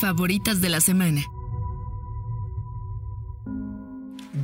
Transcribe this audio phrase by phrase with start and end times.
[0.00, 1.33] Favoritas de la semana.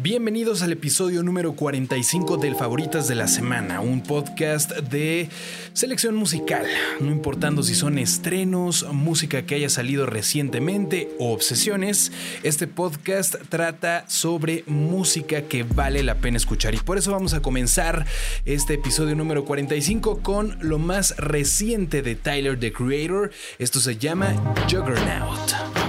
[0.02, 5.28] Bienvenidos al episodio número 45 del Favoritas de la Semana, un podcast de
[5.74, 6.64] selección musical,
[7.00, 14.08] no importando si son estrenos, música que haya salido recientemente o obsesiones, este podcast trata
[14.08, 18.06] sobre música que vale la pena escuchar y por eso vamos a comenzar
[18.46, 24.34] este episodio número 45 con lo más reciente de Tyler the Creator, esto se llama
[24.66, 25.79] Juggernaut.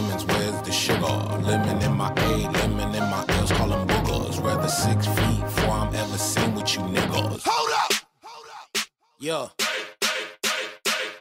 [0.00, 0.24] Lemons.
[0.26, 1.16] Where's the sugar?
[1.48, 3.52] Lemon in my A, lemon in my L's.
[3.52, 4.42] Call them boogers.
[4.42, 7.42] Rather six feet before I'm ever seen with you niggas.
[7.44, 7.92] Hold up.
[8.22, 8.86] Hold up!
[9.18, 9.48] Yeah.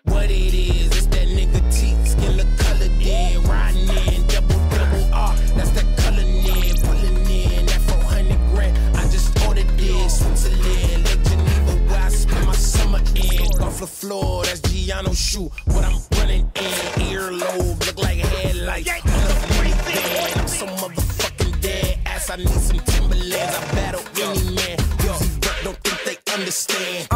[0.03, 5.14] What it is, it's that nigga teeth, skin look colored in, riding in, double double
[5.14, 11.06] R, that's that color in, pulling in, that 400 grand, I just ordered this, Switzerland,
[11.06, 15.84] Lake Geneva, where I spend my summer in, off the floor, that's Giano shoe, what
[15.84, 18.47] I'm running in, earlobe, look like headlights,
[18.78, 25.17] a I'm so motherfucking dead, ass, I need some Timberlands, I battle any man, yo,
[25.64, 27.08] don't think they understand,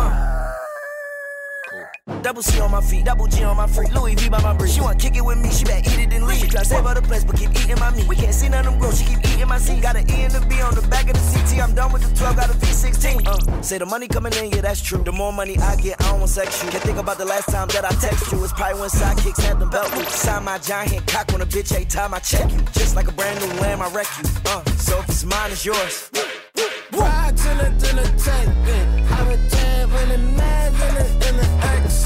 [2.22, 3.94] Double C on my feet, double G on my freak.
[3.94, 4.72] Louis V by my brick.
[4.72, 6.40] She want kick it with me, she better eat it and leave.
[6.40, 8.08] She try save her the place, but keep eating my meat.
[8.08, 9.82] We can't see none of them grow, she keep eating my seed.
[9.82, 11.62] Got an E and a B on the back of the CT.
[11.62, 13.28] I'm done with the 12, got a V16.
[13.28, 15.04] Uh, say the money coming in, yeah, that's true.
[15.04, 16.70] The more money I get, I don't want sex you.
[16.70, 18.44] Can't think about the last time that I text you.
[18.44, 20.16] It's probably when sidekicks had them belt loops.
[20.16, 22.60] Sign my giant cock when a bitch ain't time I check you.
[22.74, 24.30] Just like a brand new lamb, I wreck you.
[24.46, 26.10] Uh, so if it's mine, it's yours.
[26.92, 28.61] Ride to the, to the tank,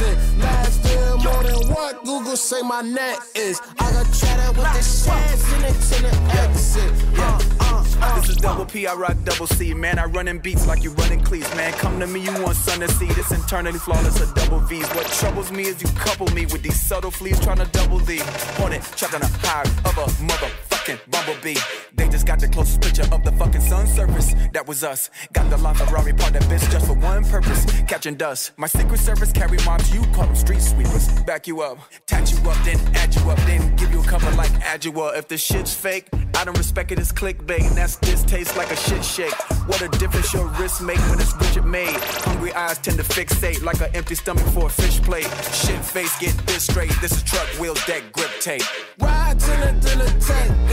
[0.01, 3.61] Last deal more than what Google say my net is.
[3.79, 6.91] I got cheddar with the shares in it to the exit.
[7.17, 8.19] Uh, uh, uh.
[8.19, 9.73] This is double P, I rock double C.
[9.73, 11.53] Man, I run in beats like you running cleats.
[11.55, 13.07] Man, come to me, you want sun to see.
[13.07, 14.87] This internally flawless, a double V's.
[14.89, 18.19] What troubles me is you couple me with these subtle fleas trying to double D.
[18.57, 20.23] Hornet, trapped on a high of a
[20.85, 21.59] motherfucking bumblebee.
[21.95, 24.33] They just got the closest picture of the fucking sun surface.
[24.53, 25.09] That was us.
[25.33, 27.65] Got the LaFerrari part that bitch just for one purpose.
[27.83, 28.51] Catching dust.
[28.57, 31.07] My secret service carry mobs, you call them street sweepers.
[31.23, 34.29] Back you up, tat you up, then add you up, then give you a cover
[34.31, 35.17] like Adjua.
[35.17, 37.67] If the shit's fake, I don't respect it as clickbait.
[37.67, 39.35] And that's this tastes like a shit shake.
[39.67, 41.95] What a difference your wrist make when it's Richard made.
[42.25, 45.29] Hungry eyes tend to fixate like an empty stomach for a fish plate.
[45.53, 46.91] Shit face, get this straight.
[47.01, 48.61] This is truck wheel deck grip tape.
[48.99, 50.69] Ride the, to the tank,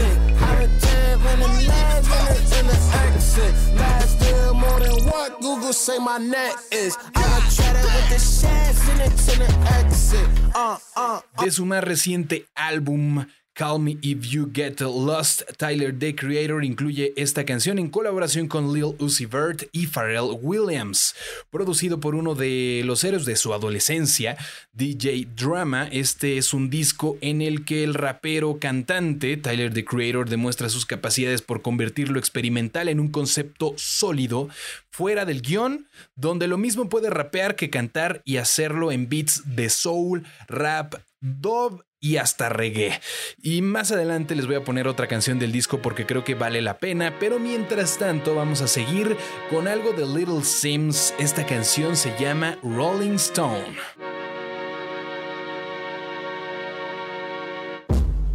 [10.55, 13.25] Uh, uh, De su más reciente álbum
[13.55, 18.73] Call Me If You Get Lost, Tyler the Creator incluye esta canción en colaboración con
[18.73, 21.13] Lil Uzi Vert y Pharrell Williams.
[21.51, 24.37] Producido por uno de los héroes de su adolescencia,
[24.73, 30.27] DJ Drama, este es un disco en el que el rapero cantante Tyler the Creator
[30.27, 34.49] demuestra sus capacidades por convertir lo experimental en un concepto sólido,
[34.89, 39.69] fuera del guion, donde lo mismo puede rapear que cantar y hacerlo en beats de
[39.69, 42.99] soul, rap, dub y hasta reggae.
[43.41, 46.61] Y más adelante les voy a poner otra canción del disco porque creo que vale
[46.61, 49.15] la pena, pero mientras tanto vamos a seguir
[49.49, 51.13] con algo de Little Sims.
[51.17, 53.77] Esta canción se llama Rolling Stone.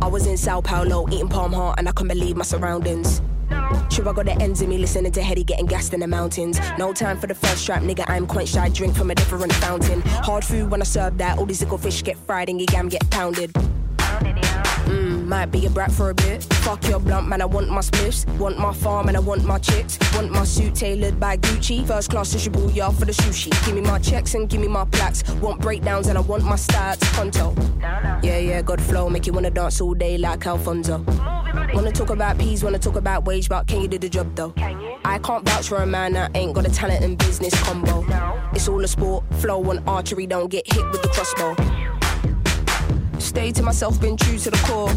[0.00, 3.20] I was in Sao Paulo eating palm heart and I couldn't believe my surroundings.
[3.90, 6.58] Sure, I got the ends of me listening to Hetty getting gassed in the mountains.
[6.78, 8.04] No time for the first strap, nigga.
[8.08, 8.68] I'm quite shy.
[8.68, 10.00] Drink from a different fountain.
[10.02, 11.38] Hard food when I serve that.
[11.38, 13.52] All these little fish get fried and your gam get pounded.
[15.28, 16.42] Might be a brat for a bit.
[16.64, 17.42] Fuck your blunt, man.
[17.42, 18.24] I want my spliffs.
[18.38, 19.98] Want my farm and I want my chicks.
[20.14, 21.86] Want my suit tailored by Gucci.
[21.86, 23.50] First class sociable, y'all for the sushi.
[23.66, 25.22] Give me my checks and give me my plaques.
[25.42, 27.02] Want breakdowns and I want my stats.
[27.12, 27.54] Conto.
[28.22, 29.10] Yeah, yeah, good flow.
[29.10, 31.04] Make you wanna dance all day like Alfonso.
[31.74, 34.52] Wanna talk about peas, wanna talk about wage, but can you do the job though?
[34.52, 34.96] Can you?
[35.04, 38.00] I can't vouch for a man that ain't got a talent and business combo.
[38.04, 38.40] No.
[38.54, 41.97] It's all a sport, flow and archery, don't get hit with the crossbow.
[43.18, 44.90] Stay to myself, been true to the core.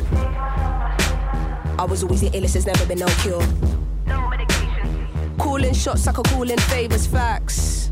[1.78, 3.44] I was always the illest, there's never been no cure.
[5.38, 7.92] Calling shots like a calling favors, facts.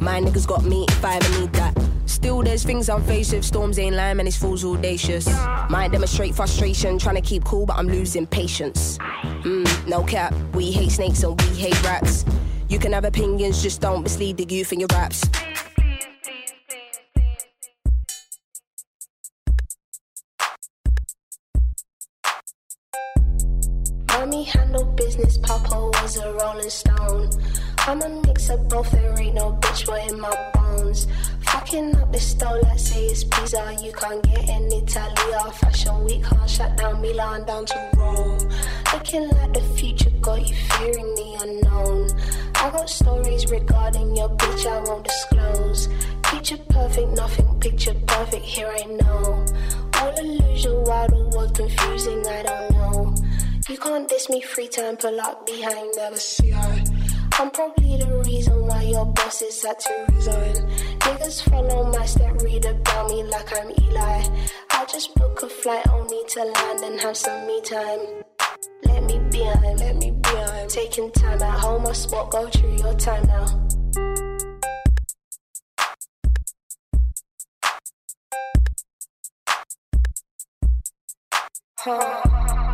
[0.00, 1.76] My niggas got me if I ever need that.
[2.06, 3.44] Still, there's things I'm faced with.
[3.44, 5.26] Storms ain't lying, and it's fools audacious.
[5.68, 8.98] Might demonstrate frustration, trying to keep cool, but I'm losing patience.
[9.42, 12.24] Mm, no cap, we hate snakes and we hate rats.
[12.68, 15.22] You can have opinions, just don't mislead the youth in your raps.
[24.24, 27.28] Mommy handled business, Papa was a rolling stone.
[27.80, 31.06] I'm a mix of both, there ain't no bitch boy in my bones.
[31.40, 33.76] Fucking up the stove, let's say it's pizza.
[33.82, 38.38] You can't get in Italy or Fashion Week, can't shut down Milan down to Rome.
[38.94, 42.18] Looking like the future got you fearing the unknown.
[42.54, 45.88] I got stories regarding your bitch, I won't disclose.
[46.22, 49.44] Picture perfect, nothing picture perfect, here I know.
[49.98, 53.14] All illusion, the world confusing, I don't know.
[53.66, 56.84] You can't diss me free time, pull up behind, never see I.
[57.38, 60.68] I'm probably the reason why your boss is had to resign.
[60.98, 64.22] Niggas follow my step, read about me like I'm Eli.
[64.68, 68.00] I just book a flight only to land and have some me time.
[68.82, 70.68] Let me be on, let me be on.
[70.68, 73.46] Taking time at home, I spot, go through your time now.
[81.78, 82.73] Huh.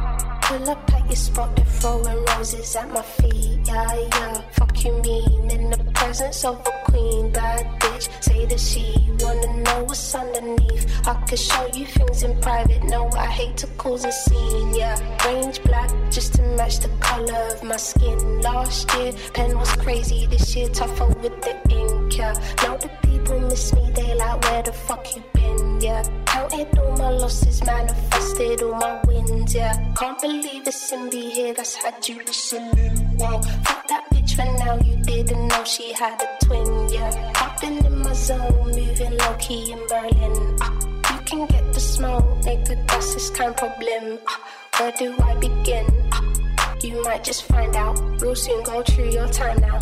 [0.51, 3.61] Pull up at your spot, they're throwing roses at my feet.
[3.67, 4.43] Yeah, yeah.
[4.51, 8.09] Fuck you mean in the presence of a queen, bad bitch.
[8.21, 11.07] Say that she wanna know what's underneath.
[11.07, 12.83] I could show you things in private.
[12.83, 14.75] No, I hate to cause a scene.
[14.75, 18.41] Yeah, range black just to match the color of my skin.
[18.41, 20.27] Last year, pen was crazy.
[20.27, 22.10] This year, tougher with the ink.
[22.21, 23.91] Yeah, now the people miss me.
[23.95, 25.81] They like, where the fuck you been?
[25.81, 29.55] Yeah, counted all my losses, manifested all my wins.
[29.55, 31.55] Yeah, can't believe it's in me here.
[31.55, 33.17] That's had you listening.
[33.17, 34.77] Wow, fuck that bitch for now.
[34.85, 36.91] You didn't know she had a twin.
[36.91, 40.57] Yeah, I've been in my zone, moving low key in Berlin.
[40.61, 40.77] Ah,
[41.15, 42.87] you can get the smoke, nigga.
[42.87, 44.19] That's this kind of problem.
[44.27, 44.41] Ah,
[44.79, 45.87] where do I begin?
[46.13, 47.97] Ah, you might just find out.
[48.21, 49.79] Real soon, go through your time now.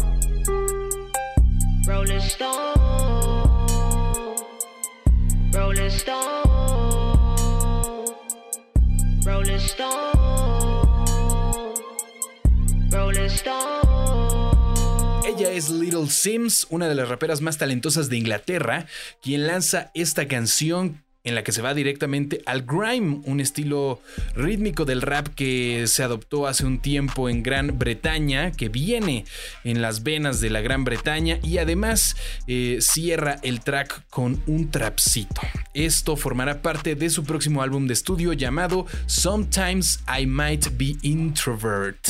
[15.26, 18.86] Ella es Little Sims, una de las raperas más talentosas de Inglaterra,
[19.22, 24.00] quien lanza esta canción en la que se va directamente al grime, un estilo
[24.34, 29.24] rítmico del rap que se adoptó hace un tiempo en Gran Bretaña, que viene
[29.64, 32.16] en las venas de la Gran Bretaña y además
[32.46, 35.40] eh, cierra el track con un trapcito.
[35.74, 42.08] Esto formará parte de su próximo álbum de estudio llamado Sometimes I Might Be Introvert,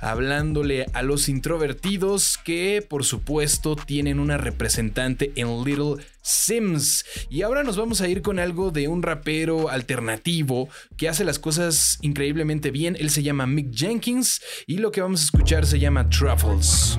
[0.00, 7.04] hablándole a los introvertidos que por supuesto tienen una representante en Little Sims.
[7.28, 11.38] Y ahora nos vamos a ir con algo de un rapero alternativo que hace las
[11.38, 12.96] cosas increíblemente bien.
[12.98, 16.98] Él se llama Mick Jenkins y lo que vamos a escuchar se llama Truffles.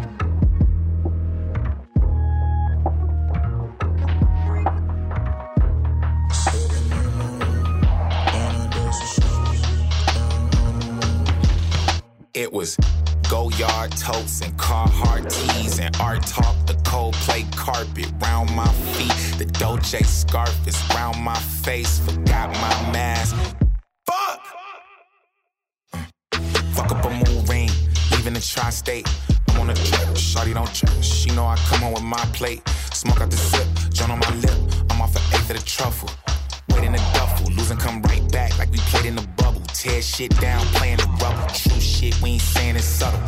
[13.33, 16.55] Go yard totes and Carhartt tees and art talk.
[16.67, 19.39] The Coldplay carpet round my feet.
[19.39, 21.97] The Dolce scarf is round my face.
[21.97, 23.35] Forgot my mask.
[24.05, 24.39] Fuck.
[26.75, 27.71] Fuck up a moon ring,
[28.11, 29.09] leaving the tri-state.
[29.49, 31.01] I'm on a trip, shawty don't trip.
[31.01, 32.61] She know I come on with my plate.
[32.93, 34.59] Smoke out the sip, joint on my lip.
[34.91, 36.22] I'm off an eighth of the truffle.
[36.73, 39.61] Wait in the duffel, losing come right back like we played in the bubble.
[39.73, 41.47] Tear shit down, playing the rubber.
[41.53, 43.19] True shit, we ain't saying it's subtle.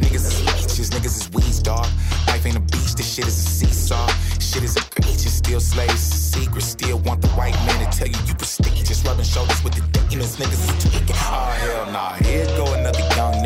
[0.00, 1.86] Niggas is leeches, niggas is weeds, dog.
[2.26, 4.06] Life ain't a beach, this shit is a seesaw.
[4.40, 6.62] Shit is egregious, still slaves, it's a secret.
[6.62, 9.04] Still want the white man to tell you you prestigious.
[9.04, 11.16] Rubbing shoulders with the demons, niggas is tweaking.
[11.16, 13.42] Oh, hell nah, here go another young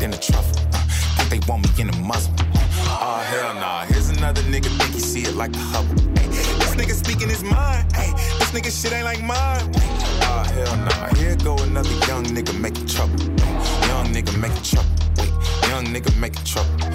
[0.00, 0.56] Than the truffle.
[0.72, 0.78] Uh,
[1.28, 2.32] think they want me in the muzzle.
[2.88, 5.92] Oh hell nah, here's another nigga think he see it like a Hubble.
[6.18, 7.84] Ay, this nigga speaking his mind.
[7.94, 9.70] Ay, this nigga shit ain't like mine.
[10.22, 13.20] Oh hell nah, here go another young nigga making trouble.
[13.88, 14.88] Young nigga making trouble.
[15.18, 15.28] Wait,
[15.68, 16.89] young nigga making trouble.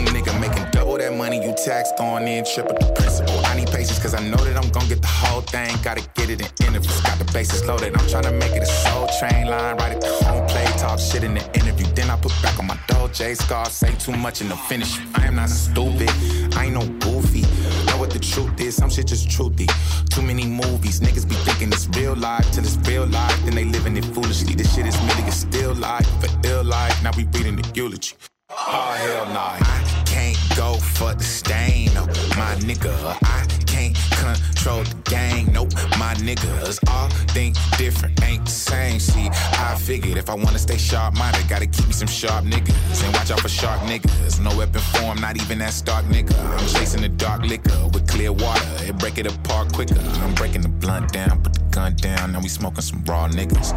[0.00, 3.38] Young nigga making double that money you taxed on in triple the principal.
[3.44, 5.76] I need patience cause I know that I'm gonna get the whole thing.
[5.82, 7.00] Gotta get it in interviews.
[7.02, 7.94] Got the bases loaded.
[7.94, 9.76] I'm trying to make it a soul train line.
[9.76, 10.64] Right at the home play.
[10.78, 11.86] Talk shit in the interview.
[11.92, 13.72] Then I put back on my Dolce scars.
[13.72, 14.98] Say too much in the finish.
[15.16, 16.08] I am not stupid.
[16.56, 17.42] I ain't no goofy.
[17.84, 18.76] Know what the truth is.
[18.76, 19.68] Some shit just truthy.
[20.08, 21.00] Too many movies.
[21.00, 23.38] Niggas be thinking it's real life till it's real life.
[23.44, 24.54] Then they living it foolishly.
[24.54, 26.08] This shit is a still life.
[26.20, 27.02] For ill life.
[27.02, 28.14] Now we reading the eulogy.
[28.48, 29.89] Oh hell nah.
[31.00, 32.92] For the stain on my nigga.
[33.24, 35.50] I can't control the gang.
[35.50, 39.00] Nope, my niggas all think different, ain't the same.
[39.00, 43.02] See, I figured if I wanna stay sharp minded, gotta keep me some sharp niggas.
[43.02, 44.40] And watch out for sharp niggas.
[44.40, 46.38] No weapon form, not even that stark nigga.
[46.38, 48.68] I'm chasing the dark liquor with clear water.
[48.84, 49.98] It break it apart quicker.
[49.98, 52.32] I'm breaking the blunt down, put the gun down.
[52.32, 53.72] Now we smoking some raw niggas.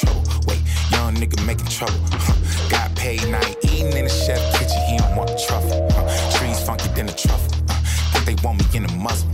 [0.00, 0.22] Trouble.
[0.46, 0.60] Wait,
[0.90, 1.98] young nigga making trouble.
[2.12, 2.34] Huh.
[2.68, 4.80] Got paid, now eating in the chef kitchen.
[4.88, 5.88] He don't want the truffle.
[5.92, 6.38] Huh.
[6.38, 7.52] Trees funky than the truffle.
[8.12, 9.28] Think they want me in a muzzle.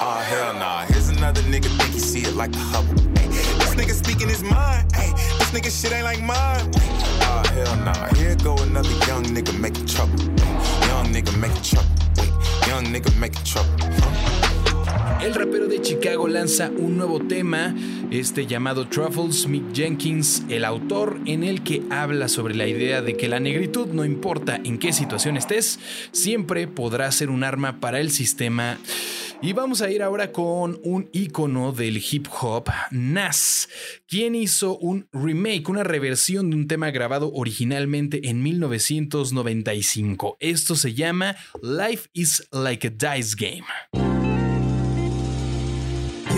[0.00, 0.84] Oh hell nah.
[0.86, 2.94] Here's another nigga think he see it like the Hubble.
[3.58, 4.90] This nigga speaking his mind.
[4.90, 6.70] This nigga shit ain't like mine.
[7.22, 8.14] Oh hell nah.
[8.14, 10.18] Here go another young nigga making trouble.
[10.88, 11.90] Young nigga making trouble.
[12.18, 12.30] Wait,
[12.68, 13.72] young nigga making trouble.
[15.20, 17.74] El rapero de Chicago lanza un nuevo tema,
[18.12, 23.16] este llamado Truffles, Mick Jenkins, el autor, en el que habla sobre la idea de
[23.16, 25.80] que la negritud, no importa en qué situación estés,
[26.12, 28.78] siempre podrá ser un arma para el sistema.
[29.42, 33.68] Y vamos a ir ahora con un icono del hip hop, Nas,
[34.06, 40.36] quien hizo un remake, una reversión de un tema grabado originalmente en 1995.
[40.38, 44.17] Esto se llama Life is like a Dice Game.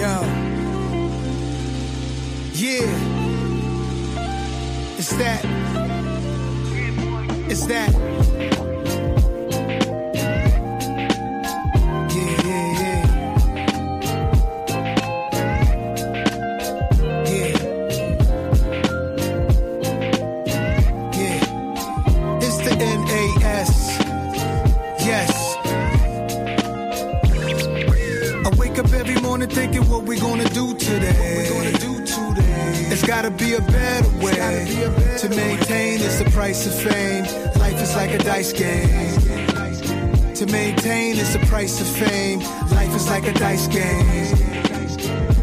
[0.00, 0.06] Yo.
[2.54, 2.86] Yeah.
[4.96, 5.44] It's that.
[7.50, 8.19] It's that.
[29.30, 31.46] Morning thinking what we gonna do today.
[32.90, 34.34] It's gotta be a better way
[35.18, 36.00] to maintain.
[36.00, 37.22] It's the price of fame.
[37.60, 39.20] Life is like a dice game.
[40.34, 42.40] To maintain, it's the price of fame.
[42.72, 44.49] Life is like a dice game.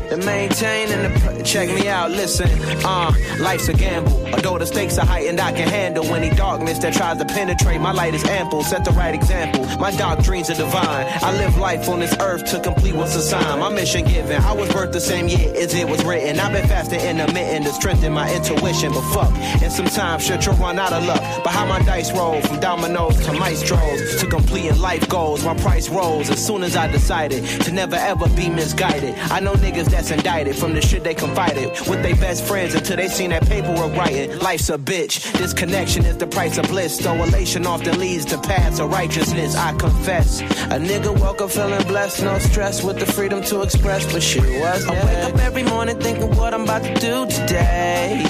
[0.10, 2.50] To maintain and check me out, listen.
[2.86, 4.28] Uh, life's a gamble.
[4.34, 7.82] Although the stakes are heightened, I can handle any darkness that tries to penetrate.
[7.82, 9.66] My light is ample, set the right example.
[9.78, 11.08] My dreams are divine.
[11.22, 13.60] I live life on this earth to complete what's assigned.
[13.60, 14.42] My mission given.
[14.42, 16.40] I was birthed the same year as it was written.
[16.40, 18.94] I've been fasting intermittent to strengthen my intuition.
[18.94, 21.22] But fuck, and sometimes shit you'll run out of luck.
[21.44, 25.44] But how my dice roll from dominoes to maestros to completing life goals.
[25.44, 29.16] My price rose as soon as I decided to never ever be misguided.
[29.32, 32.98] I know niggas that's indicted from the shit they confided with their best friends until
[32.98, 34.38] they seen that paperwork writing.
[34.38, 35.32] Life's a bitch.
[35.34, 37.00] This connection is the price of bliss.
[37.00, 39.56] Though elation often leads to paths of righteousness.
[39.56, 40.42] I confess.
[40.42, 44.44] A nigga woke up feeling blessed, no stress with the freedom to express, but shit
[44.62, 48.22] was I wake up every morning thinking what I'm about to do today.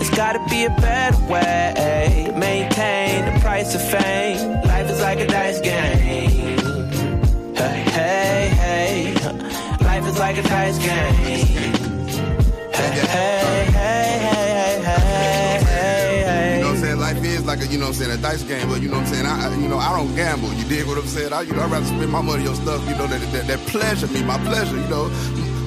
[0.00, 4.62] It's gotta be a better way maintain the price of fame.
[4.62, 6.56] Life is like a dice game.
[7.54, 8.55] Hey, hey.
[10.16, 10.88] Life like a dice game.
[10.88, 11.42] Hey,
[12.72, 16.56] hey, hey, hey, hey, hey, hey.
[16.56, 16.98] You know I'm saying?
[16.98, 18.94] Life is like a, you know what I'm saying, a dice game, but you know
[18.96, 19.26] what I'm saying?
[19.26, 20.50] I, I- you know, I don't gamble.
[20.54, 21.34] You dig what I'm saying?
[21.34, 23.58] I, you know, I'd rather spend my money on stuff, you know, that, that, that
[23.68, 25.10] pleasure me, my pleasure, you know.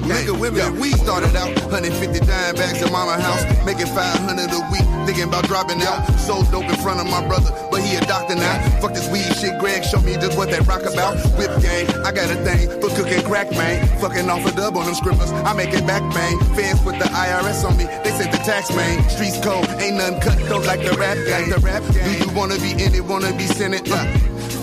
[0.00, 4.86] Nigga, women, we started out 150 dime bags at mama house, making 500 a week,
[5.06, 6.06] thinking about dropping out.
[6.20, 8.56] So dope in front of my brother, but he a doctor now.
[8.80, 11.20] Fuck this weed shit, Greg Show me just what that rock about.
[11.36, 13.86] Whip game, I got a thing for cooking crack, man.
[14.00, 16.38] Fucking off a dub on them scribblers, I make it back, man.
[16.56, 19.06] Fans put the IRS on me, they said the tax, man.
[19.10, 21.50] Streets cold, ain't nothing cut, don't like the rap game.
[21.50, 22.04] The rap game.
[22.04, 23.90] Do you wanna be in it, wanna be Senate?
[23.90, 24.04] Uh,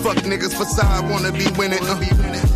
[0.02, 1.82] Fuck niggas facade, wanna be winning.
[1.82, 1.98] Uh.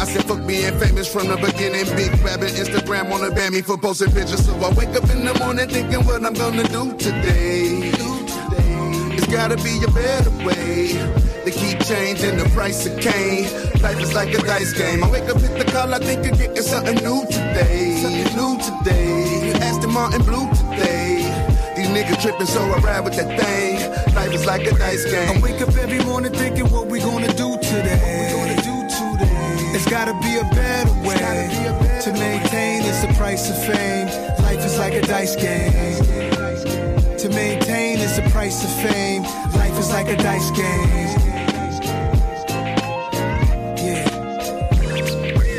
[0.01, 1.85] I said fuck being famous from the beginning.
[1.97, 4.47] Big rabbit, Instagram wanna ban me for posting pictures.
[4.47, 7.93] So I wake up in the morning thinking what I'm gonna do today.
[9.15, 10.95] It's gotta be a better way.
[11.45, 13.45] They keep changing the price of cane.
[13.83, 15.03] Life is like a dice game.
[15.03, 17.99] I wake up, hit the call, I think of getting something new today.
[18.01, 19.53] Something new today.
[19.61, 21.27] Aston Martin Blue today.
[21.75, 24.15] These niggas tripping, so I ride with that thing.
[24.15, 25.39] Life is like a dice game.
[25.39, 28.33] I wake up every morning thinking what we gonna do today.
[29.75, 31.51] It's gotta be a better way
[32.03, 32.83] to maintain.
[32.83, 34.07] It's the price of fame.
[34.43, 35.73] Life is like a dice game.
[37.19, 39.23] To maintain, it's the price of fame.
[39.55, 40.89] Life is like a dice game.
[43.85, 44.09] Yeah.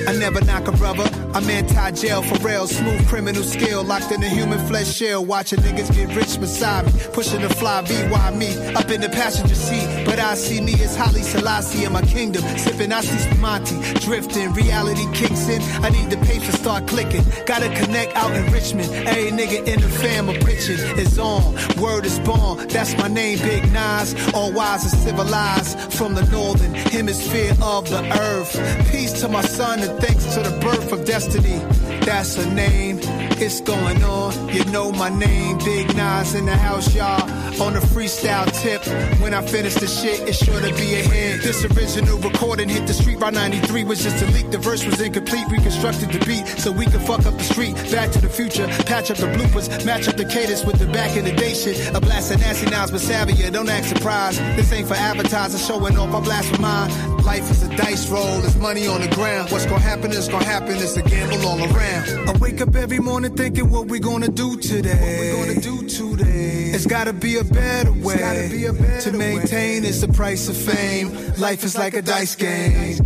[0.08, 1.23] I never knock a brother.
[1.34, 5.92] I'm anti-jail for real, smooth criminal skill, locked in a human flesh shell, watching niggas
[5.96, 10.06] get rich beside me, pushing the fly VY me up in the passenger seat.
[10.06, 14.54] But I see me as Holly Selassie in my kingdom, sipping Asti Spumante, drifting.
[14.54, 15.62] Reality kicks in.
[15.84, 17.24] I need the pay for start clicking.
[17.48, 18.92] Gotta connect out in Richmond.
[19.08, 21.56] Every nigga in the fam of bitching is on.
[21.82, 22.68] Word is born.
[22.68, 24.14] That's my name, Big Nas.
[24.34, 28.92] All wise and civilized from the northern hemisphere of the earth.
[28.92, 34.04] Peace to my son and thanks to the birth of that's her name it's going
[34.04, 34.50] on.
[34.50, 37.22] You know my name, Big Nas in the house, y'all.
[37.62, 38.82] On the freestyle tip.
[39.22, 41.44] When I finish the shit, it's sure to be a hit.
[41.44, 44.50] This original recording hit the street by 93 was just a leak.
[44.52, 47.76] The verse was incomplete, reconstructed the beat so we could fuck up the street.
[47.92, 51.16] Back to the future, patch up the bloopers, match up the cadence with the back
[51.18, 51.94] of the day shit.
[51.96, 54.40] A blast of nasty nouns, but savvy, don't act surprised.
[54.58, 56.90] This ain't for advertisers showing off, I blast with mine.
[57.24, 59.52] Life is a dice roll, there's money on the ground.
[59.52, 62.30] What's gonna happen is gonna happen, it's a gamble all around.
[62.30, 65.38] I wake up every morning thinking what we gonna do today.
[65.38, 66.72] What we gonna do today?
[66.76, 69.86] It's gotta be a better way be a better to maintain.
[69.86, 71.08] It's the price of fame.
[71.38, 72.98] Life is like a dice game.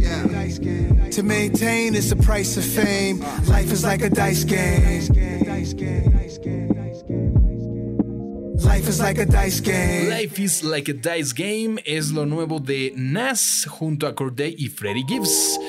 [1.11, 3.19] To maintain, it's the price of fame.
[3.45, 5.01] Life is like a dice game.
[8.57, 10.09] Life is like a dice game.
[10.09, 14.69] Life is like a dice game es lo nuevo de Nas junto a Corday y
[14.69, 15.59] Freddie Gibbs.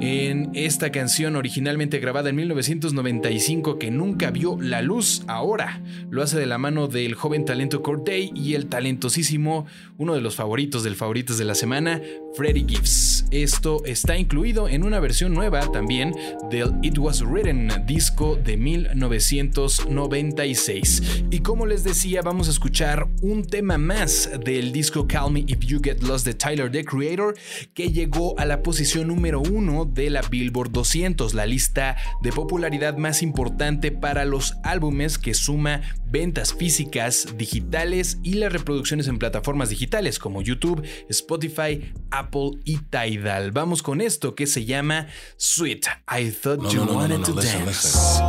[0.00, 5.82] En esta canción originalmente grabada en 1995 que nunca vio la luz ahora.
[6.10, 10.34] Lo hace de la mano del joven talento Corday y el talentosísimo, uno de los
[10.36, 12.02] favoritos del favoritos de la semana,
[12.34, 13.24] Freddie Gibbs.
[13.30, 16.14] Esto está incluido en una versión nueva también
[16.50, 21.24] del It Was Written disco de 1996.
[21.30, 25.60] Y como les decía, vamos a escuchar un tema más del disco Call Me If
[25.60, 27.34] You Get Lost de Tyler the Creator
[27.74, 32.96] que llegó a la posición número uno de la Billboard 200, la lista de popularidad
[32.96, 39.70] más importante para los álbumes que suma ventas físicas, digitales y las reproducciones en plataformas
[39.70, 43.52] digitales como YouTube, Spotify, Apple y Tidal.
[43.52, 45.86] Vamos con esto que se llama Sweet.
[46.08, 48.20] I thought you wanted to dance.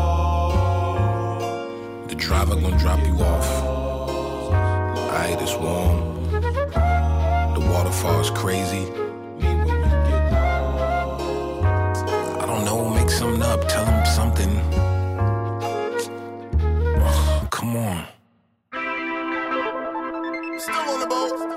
[2.08, 3.78] The driver gonna drop you off.
[5.48, 6.32] It's warm.
[7.54, 9.07] The waterfall's crazy.
[13.10, 14.60] Something up, tell him something.
[17.02, 18.06] Ugh, come on.
[20.60, 21.57] Still on the boat.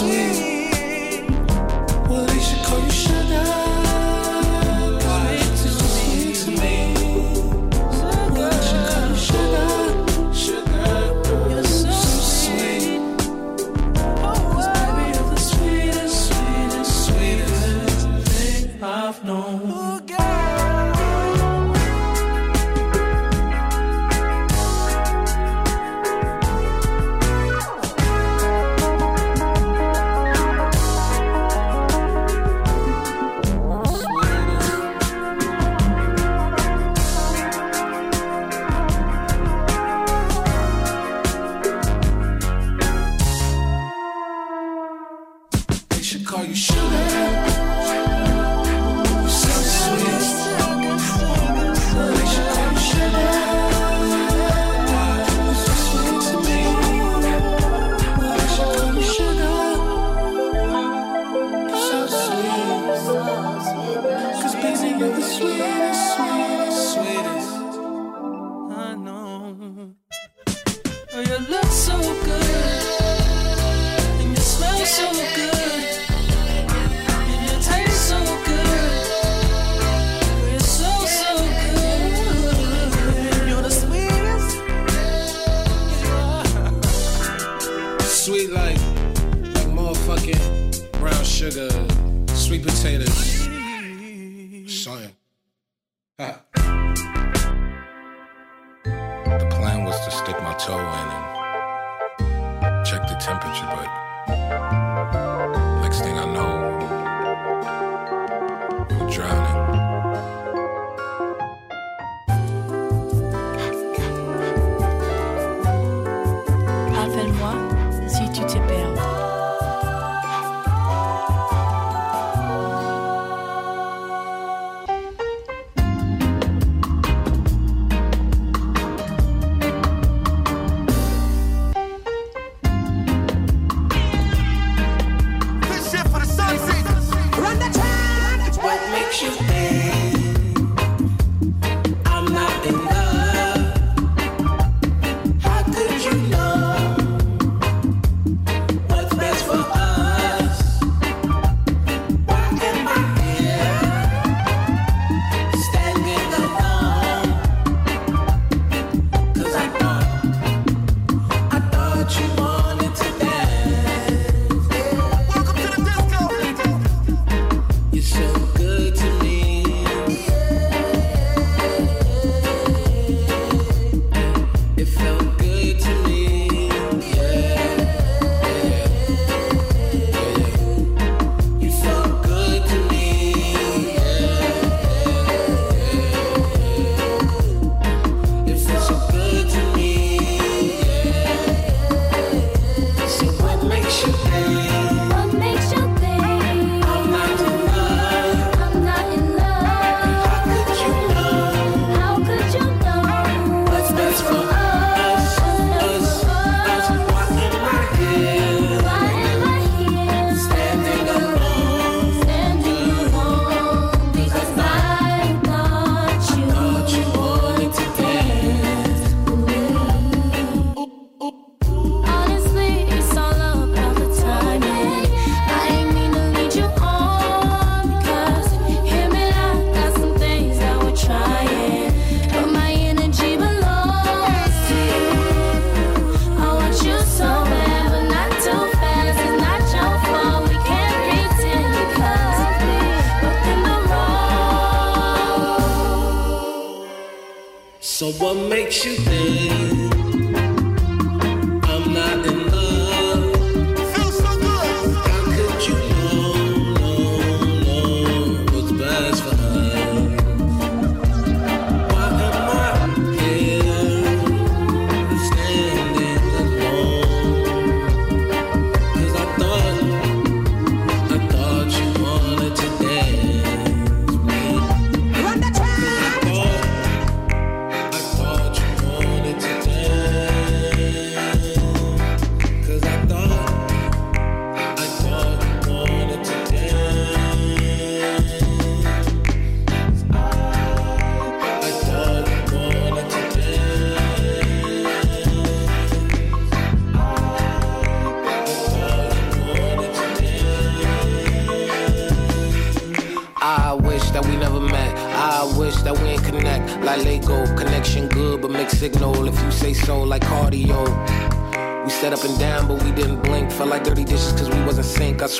[0.00, 0.49] sweet.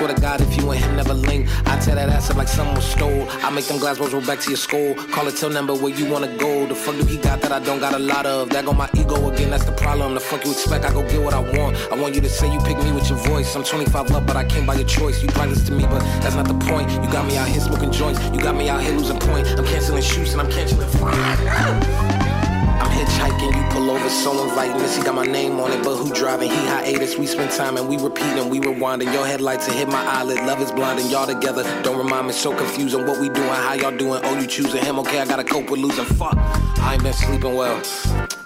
[0.01, 2.49] Swear to God, if you and him never link, I tear that ass up like
[2.49, 3.29] someone stole.
[3.45, 4.95] I make them glass balls roll back to your skull.
[5.13, 6.67] Call it till number where you wanna go.
[6.67, 8.49] The fuck do he got that I don't got a lot of?
[8.49, 10.15] That go my ego again, that's the problem.
[10.15, 10.87] The fuck you expect?
[10.87, 11.77] I go get what I want.
[11.93, 13.55] I want you to say you pick me with your voice.
[13.55, 15.23] I'm 25 up, but I came by your choice.
[15.23, 16.91] You practice to me, but that's not the point.
[16.91, 18.21] You got me out here smoking joints.
[18.33, 19.47] You got me out here losing point.
[19.49, 22.17] I'm canceling shoots and I'm canceling fine.
[23.01, 24.77] Hitchhiking, you pull over, so inviting.
[24.77, 26.51] This, he got my name on it, but who driving?
[26.51, 27.17] He hiatus.
[27.17, 29.11] We spend time and we repeating, we rewinding.
[29.15, 30.37] Your headlights and hit my eyelid.
[30.45, 31.63] Love is blinding, y'all together.
[31.83, 33.07] Don't remind me, so confusing.
[33.07, 34.21] What we doing, how y'all doing?
[34.23, 34.99] Oh, you choosing him?
[34.99, 36.05] Okay, I gotta cope with losing.
[36.05, 37.81] Fuck, I ain't been sleeping well.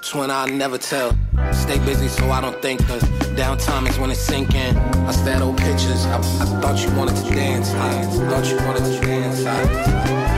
[0.03, 1.19] Twin, I never tell.
[1.53, 2.87] Stay busy so I don't think.
[2.87, 3.03] Cause
[3.35, 4.77] downtime is when it's sinking.
[4.77, 6.07] I stare at old pictures.
[6.07, 7.71] I, I thought you wanted to dance.
[7.71, 9.45] I thought you wanted to dance.
[9.47, 10.34] I,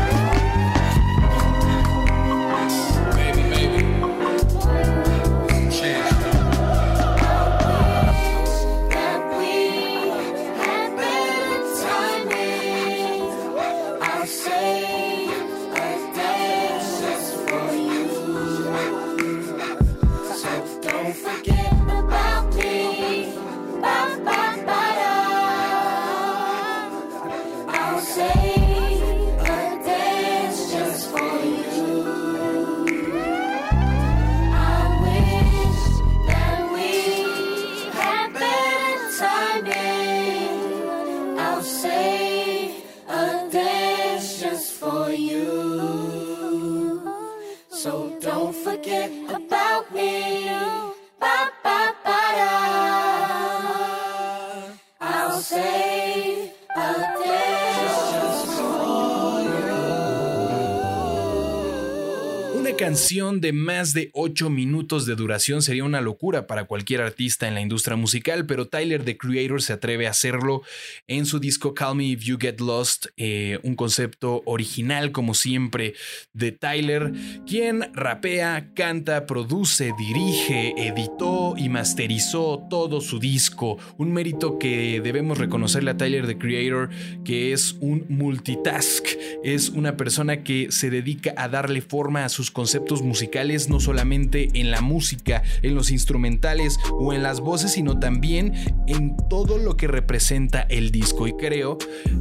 [62.78, 67.54] Canción de más de 8 minutos de duración sería una locura para cualquier artista en
[67.54, 70.60] la industria musical, pero Tyler the Creator se atreve a hacerlo
[71.06, 75.94] en su disco Call Me If You Get Lost, eh, un concepto original como siempre
[76.34, 77.12] de Tyler,
[77.46, 85.38] quien rapea, canta, produce, dirige, editó y masterizó todo su disco, un mérito que debemos
[85.38, 86.90] reconocerle a Tyler the Creator,
[87.24, 89.06] que es un multitask,
[89.42, 92.65] es una persona que se dedica a darle forma a sus conceptos
[93.02, 98.52] musicales no solamente en la música, en los instrumentales o en las voces, sino también
[98.86, 101.26] en todo lo que representa el disco.
[101.26, 101.78] Y creo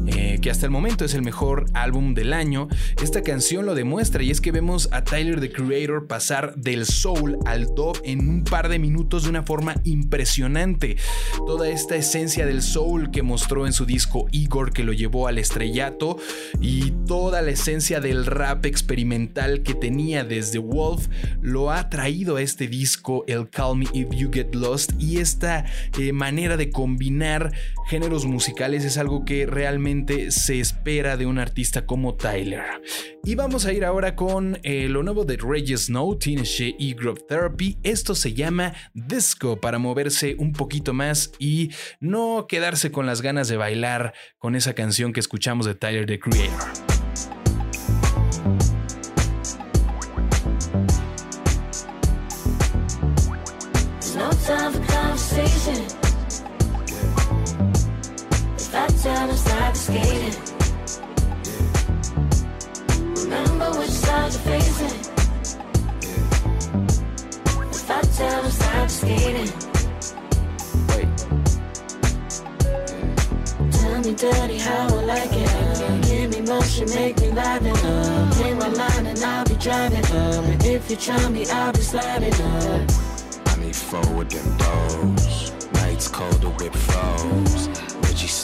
[0.08, 2.67] eh, que hasta el momento es el mejor álbum del año.
[3.01, 7.38] Esta canción lo demuestra y es que vemos a Tyler the Creator pasar del soul
[7.45, 10.97] al dub en un par de minutos de una forma impresionante.
[11.45, 15.38] Toda esta esencia del soul que mostró en su disco Igor que lo llevó al
[15.38, 16.17] estrellato
[16.62, 21.08] y toda la esencia del rap experimental que tenía desde Wolf
[21.41, 25.65] lo ha traído a este disco, el Call Me If You Get Lost, y esta
[25.98, 27.54] eh, manera de combinar
[27.88, 32.63] géneros musicales es algo que realmente se espera de un artista como Tyler.
[33.24, 37.26] Y vamos a ir ahora con eh, lo nuevo de Reggie Snow, Teenage y Group
[37.28, 37.78] Therapy.
[37.84, 43.48] Esto se llama Disco para moverse un poquito más y no quedarse con las ganas
[43.48, 46.94] de bailar con esa canción que escuchamos de Tyler the Creator.
[59.06, 60.34] If I tell them stop skating,
[63.15, 65.00] remember which side you're facing.
[67.70, 69.52] If I tell stop skating,
[73.70, 76.08] tell me dirty how I like it.
[76.08, 78.34] Give me motion, make me liven up.
[78.34, 80.46] Play my line and I'll be driving up.
[80.46, 82.89] And if you try me, I'll be sliding up.
[83.46, 85.52] I need forward them doors.
[85.74, 87.85] Nights colder with froze.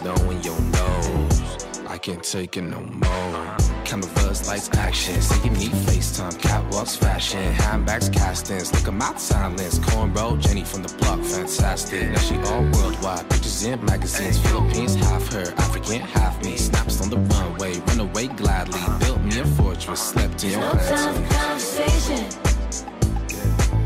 [0.03, 1.67] Reggie Snow in your nose.
[1.87, 3.57] I can't take it no more.
[3.83, 5.21] Canvas lights action.
[5.21, 6.33] See you need FaceTime.
[6.39, 7.41] Catwalks fashion.
[7.53, 8.71] Handbags castings.
[8.73, 9.79] Look 'em out silence.
[9.79, 11.19] Cornrow Jenny from the block.
[11.21, 12.09] Fantastic.
[12.11, 13.29] Now she all worldwide.
[13.29, 14.37] Pictures in magazines.
[14.39, 15.53] Philippines half her.
[15.57, 16.57] African half me.
[16.57, 17.73] Snaps on the runway.
[17.87, 18.79] Run away gladly.
[18.99, 19.99] Built me a fortress.
[19.99, 22.25] Slept in your No time for conversation.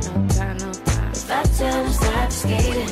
[0.05, 1.11] No time, no time.
[1.11, 2.91] If I tell them stop skating,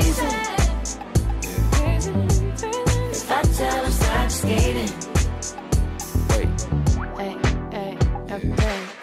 [0.00, 0.34] facing.
[3.10, 4.92] If I tell them stop skating,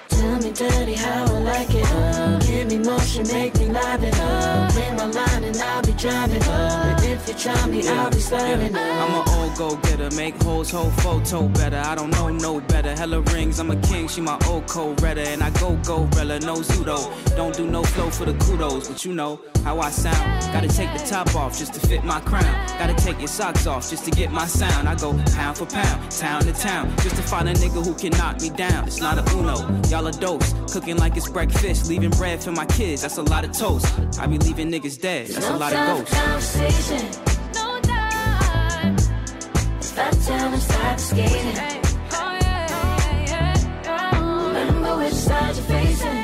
[0.09, 1.91] tell me dirty how I like it.
[1.91, 4.71] Uh, give me motion, make me live it up.
[4.71, 6.96] Play my line and I'll be driving up.
[7.17, 8.33] If you try me, I'll be up.
[8.33, 11.77] I'm an old go-getter, make hoes whole photo better.
[11.77, 12.95] I don't know no better.
[12.95, 15.21] Hella rings, I'm a king, she my old co-redder.
[15.21, 16.99] And I go go rella, no zudo.
[17.35, 20.53] Don't do no flow for the kudos, but you know how I sound.
[20.53, 22.53] Gotta take the top off just to fit my crown.
[22.77, 24.87] Gotta take your socks off just to get my sound.
[24.87, 28.11] I go pound for pound, town to town, just to find a nigga who can
[28.11, 28.85] knock me down.
[28.85, 29.55] It's not a uno,
[29.89, 30.53] y'all a dose.
[30.71, 33.01] Cooking like it's breakfast, leaving bread for my kids.
[33.01, 33.87] That's a lot of toast.
[34.19, 35.27] I be leaving niggas dead.
[35.27, 36.13] That's a lot of ghosts.
[36.13, 37.06] conversation.
[40.97, 41.55] Stop skating.
[44.47, 46.17] Remember which side you're facing.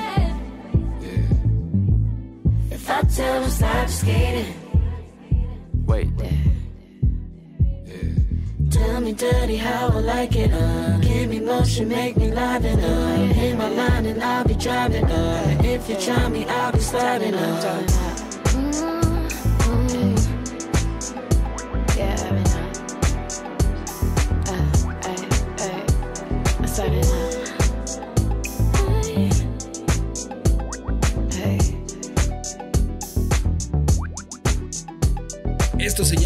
[2.71, 4.53] If I tell them stop skating.
[5.85, 6.09] Wait.
[8.71, 10.51] Tell me dirty how I like it.
[10.51, 12.89] Uh, give me motion, make me liven up.
[12.89, 13.33] Uh.
[13.33, 15.63] Hit my line and I'll be driving up.
[15.63, 18.12] If you try me, I'll be sliding up.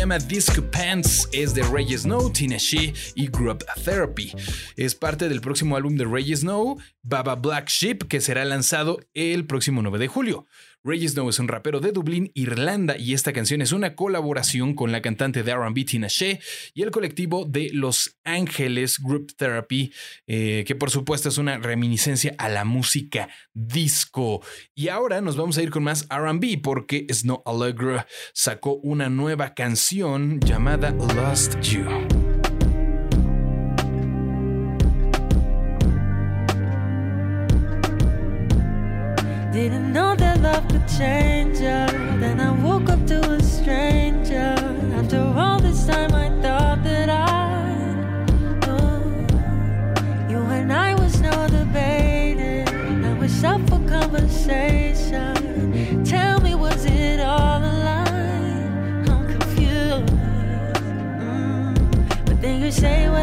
[0.07, 4.31] Llama Disco Pants, es de Reggie Snow, Tina She y Group Therapy.
[4.77, 9.45] Es parte del próximo álbum de Reggie Snow, Baba Black Sheep, que será lanzado el
[9.45, 10.47] próximo 9 de julio.
[10.87, 14.93] Reggie Snow es un rapero de Dublín, Irlanda, y esta canción es una colaboración con
[14.93, 16.39] la cantante de RB Tina Shea
[16.73, 19.91] y el colectivo de Los Ángeles Group Therapy,
[20.27, 24.41] eh, que por supuesto es una reminiscencia a la música disco.
[24.75, 29.53] Y ahora nos vamos a ir con más RB porque Snow Allegra sacó una nueva
[29.53, 29.53] nueva,
[30.37, 32.16] nueva, nueva, nueva,
[40.99, 44.55] Then I woke up to a stranger.
[44.95, 47.61] After all this time, I thought that I
[48.67, 49.03] uh,
[50.27, 52.67] you and I was debating.
[53.05, 55.35] I was up for conversation.
[56.03, 59.05] Tell me, was it all a lie?
[59.07, 60.13] I'm confused.
[61.21, 62.25] Mm.
[62.25, 63.16] But then you say.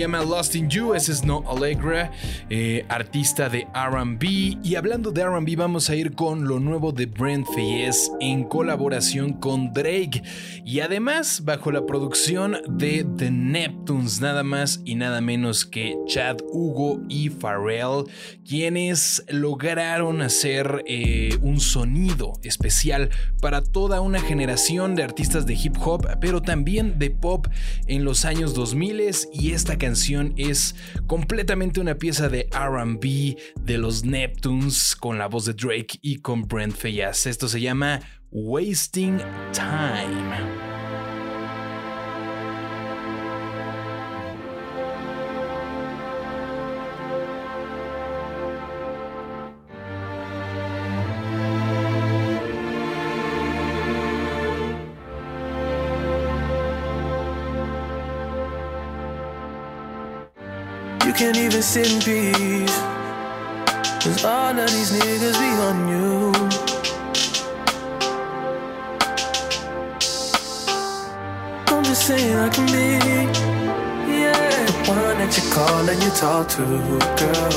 [0.00, 2.10] Llama Lost in You, ese es No Allegra,
[2.48, 4.58] eh, artista de RB.
[4.62, 9.34] Y hablando de RB, vamos a ir con lo nuevo de Brent Fayez en colaboración
[9.34, 10.22] con Drake.
[10.64, 16.38] Y además, bajo la producción de The Neptunes, nada más y nada menos que Chad
[16.50, 18.04] Hugo y Pharrell,
[18.48, 23.10] quienes lograron hacer eh, un sonido especial
[23.42, 27.48] para toda una generación de artistas de hip hop, pero también de pop
[27.86, 28.90] en los años 2000
[29.32, 29.89] y esta canción
[30.36, 30.76] es
[31.06, 36.42] completamente una pieza de RB de los Neptunes con la voz de Drake y con
[36.42, 37.26] Brent Fayez.
[37.26, 39.18] Esto se llama Wasting
[39.52, 40.79] Time.
[61.10, 62.78] You can't even sit in peace.
[64.00, 66.32] Cause all of these niggas be on you.
[71.66, 73.02] I'm just saying I can be,
[74.08, 76.64] yeah, the one that you call and you talk to,
[77.18, 77.56] girl.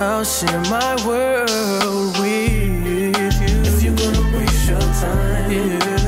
[0.00, 2.52] I'll share my world with
[2.86, 3.10] you.
[3.66, 5.99] If you're gonna waste your time, yeah,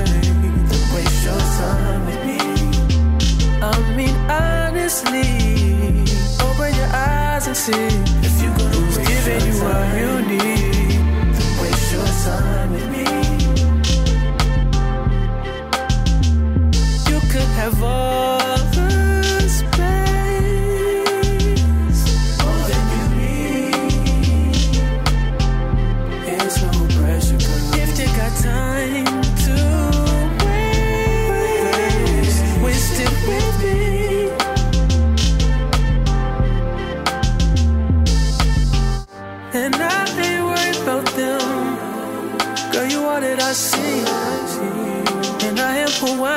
[7.63, 7.73] see.
[7.73, 10.12] Who's giving you a you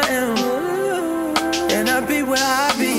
[0.09, 0.61] am who I
[0.97, 1.71] am.
[1.71, 2.93] And I be where I be.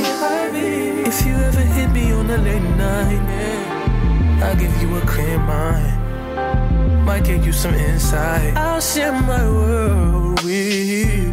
[1.09, 7.05] If you ever hit me on a late night, I'll give you a clear mind.
[7.05, 8.57] Might give you some insight.
[8.57, 11.31] I'll share my world with you.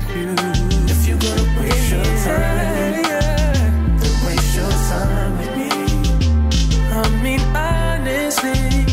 [0.94, 3.04] If you're gonna waste your time,
[4.00, 5.70] then waste your time with me.
[6.92, 8.86] I mean, honestly,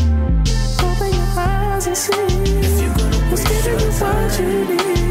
[0.85, 2.27] open your eyes and see.
[2.65, 5.10] If you're gonna who's giving you what you need,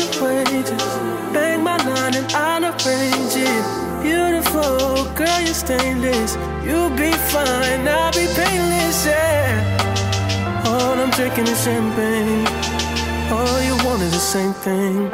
[4.63, 6.35] Oh, girl, you're stainless.
[6.63, 10.63] You'll be fine, I'll be painless, yeah.
[10.65, 12.45] All I'm drinking is champagne.
[13.31, 15.09] All you want is the same thing.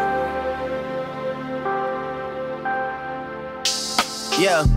[4.39, 4.76] Yeah.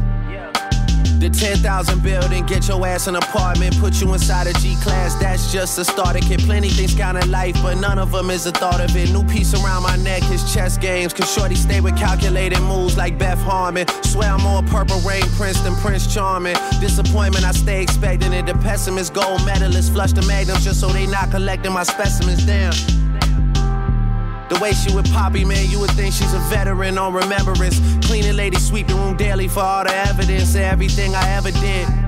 [1.21, 5.15] The 10,000 building, get your ass an apartment, put you inside a G class.
[5.17, 6.41] That's just a starter kit.
[6.41, 9.11] Plenty things count in life, but none of them is the thought of it.
[9.13, 11.13] New piece around my neck, his chess games.
[11.13, 13.87] Cause Shorty stay with calculated moves like Beth Harmon.
[14.03, 16.57] Swear I'm more purple rain prince than Prince Charming.
[16.81, 18.47] Disappointment, I stay expecting it.
[18.47, 22.47] The pessimist, gold medalist, flush the magnums just so they not collecting my specimens.
[22.47, 22.73] Damn.
[24.51, 27.79] The way she with Poppy, man, you would think she's a veteran on remembrance.
[28.05, 32.00] Cleaning lady, sweeping room daily for all the evidence of everything I ever did.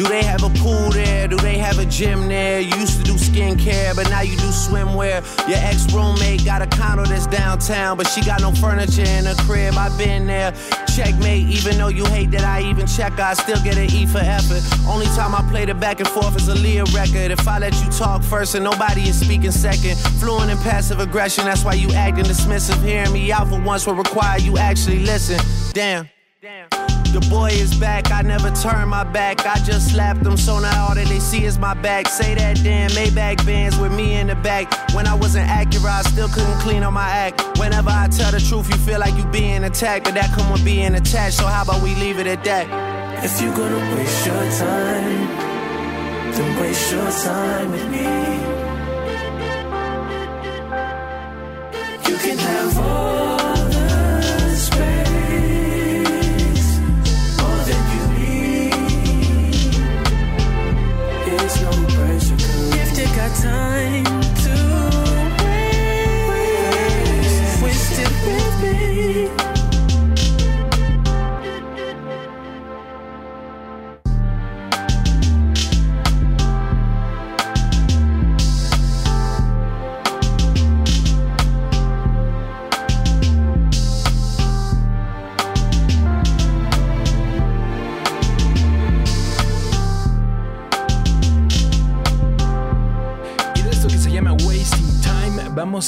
[0.00, 1.28] Do they have a pool there?
[1.28, 2.58] Do they have a gym there?
[2.58, 5.20] You used to do skincare, but now you do swimwear.
[5.46, 9.34] Your ex roommate got a condo that's downtown, but she got no furniture in her
[9.40, 9.74] crib.
[9.74, 10.52] I've been there.
[10.96, 14.20] Checkmate, even though you hate that I even check I still get an E for
[14.20, 14.62] effort.
[14.88, 17.30] Only time I played it back and forth is a Leah record.
[17.30, 21.44] If I let you talk first and nobody is speaking second, fluent in passive aggression,
[21.44, 22.82] that's why you acting dismissive.
[22.82, 25.38] Hearing me out for once will require you actually listen.
[25.74, 26.08] Damn.
[26.40, 26.79] Damn.
[27.12, 29.44] The boy is back, I never turn my back.
[29.44, 32.06] I just slapped them, so now all that they see is my back.
[32.06, 34.72] Say that damn Maybach bands with me in the back.
[34.94, 37.58] When I wasn't accurate, I still couldn't clean on my act.
[37.58, 40.64] Whenever I tell the truth, you feel like you being attacked, but that come with
[40.64, 41.38] being attached.
[41.38, 43.24] So how about we leave it at that?
[43.24, 45.26] If you're gonna waste your time,
[46.32, 48.06] then waste your time with me.
[52.08, 53.39] You can have all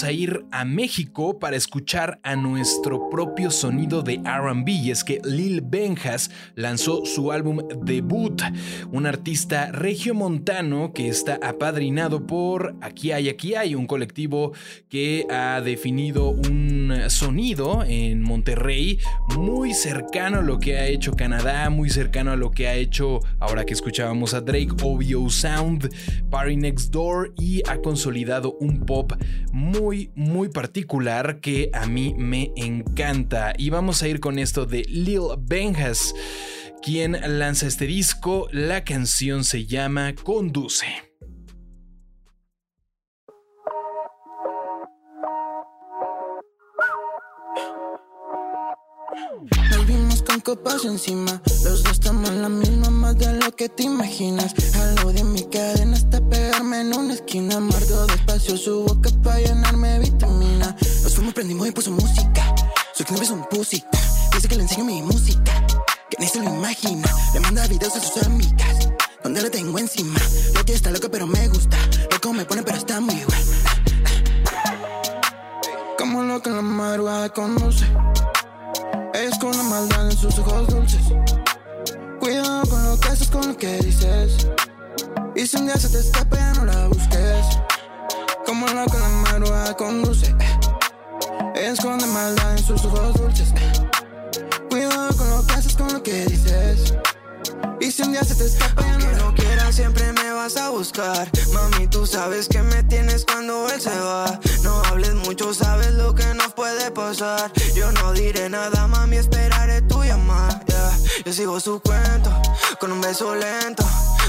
[0.04, 4.68] a ir a México para escuchar a nuestro propio sonido de RB.
[4.68, 8.42] Y es que Lil Benjas lanzó su álbum debut,
[8.92, 14.52] un artista regiomontano que está apadrinado por Aquí hay, aquí hay, un colectivo
[14.88, 18.98] que ha definido un sonido en Monterrey
[19.36, 23.20] muy cercano a lo que ha hecho Canadá, muy cercano a lo que ha hecho,
[23.40, 25.90] ahora que escuchábamos a Drake, OVO Sound,
[26.30, 29.12] Party Next Door y ha consolidado un pop
[29.52, 33.52] muy, muy particular que a mí me encanta.
[33.56, 36.14] Y vamos a ir con esto de Lil Benjas,
[36.82, 38.48] quien lanza este disco.
[38.52, 41.12] La canción se llama Conduce.
[50.44, 51.40] Copas encima.
[51.62, 54.52] Los dos estamos en la misma, más de lo que te imaginas.
[54.74, 56.41] Algo de mi cadena hasta pegarme
[56.92, 57.60] en una esquina.
[57.60, 60.76] Mardo despacio su boca para llenarme vitamina.
[61.02, 62.54] Nos fuimos, prendimos y puso música.
[62.94, 63.84] Su novio es un pussy.
[64.34, 65.66] Dice que le enseño mi música.
[66.10, 67.08] Que ni se lo imagina.
[67.34, 68.88] Le manda videos a sus amigas.
[69.22, 70.18] Donde la tengo encima.
[70.54, 71.76] Lo que está loco, pero me gusta.
[72.10, 73.42] Loco me pone, pero está muy igual.
[75.98, 77.86] Como loco en la madrugada conduce.
[79.14, 81.02] Es con la maldad en sus ojos dulces.
[82.20, 84.46] Cuidado con lo que haces, con lo que dices.
[85.34, 87.58] Y si un día se te escapa, ya no la busques.
[88.44, 90.34] Como la madrugada conduce.
[91.54, 93.52] Esconde maldad en sus ojos dulces.
[94.68, 96.94] Cuidado con lo que haces, con lo que dices.
[97.80, 100.56] Y si un día se te escapa, ya no la no quieras, siempre me vas
[100.58, 101.30] a buscar.
[101.54, 104.38] Mami, tú sabes que me tienes cuando él se va.
[104.62, 107.50] No hables mucho, sabes lo que nos puede pasar.
[107.74, 110.62] Yo no diré nada, mami, esperaré tu llamada.
[110.66, 110.98] yeah.
[111.24, 112.30] Yo sigo su cuento,
[112.78, 113.84] con un beso lento.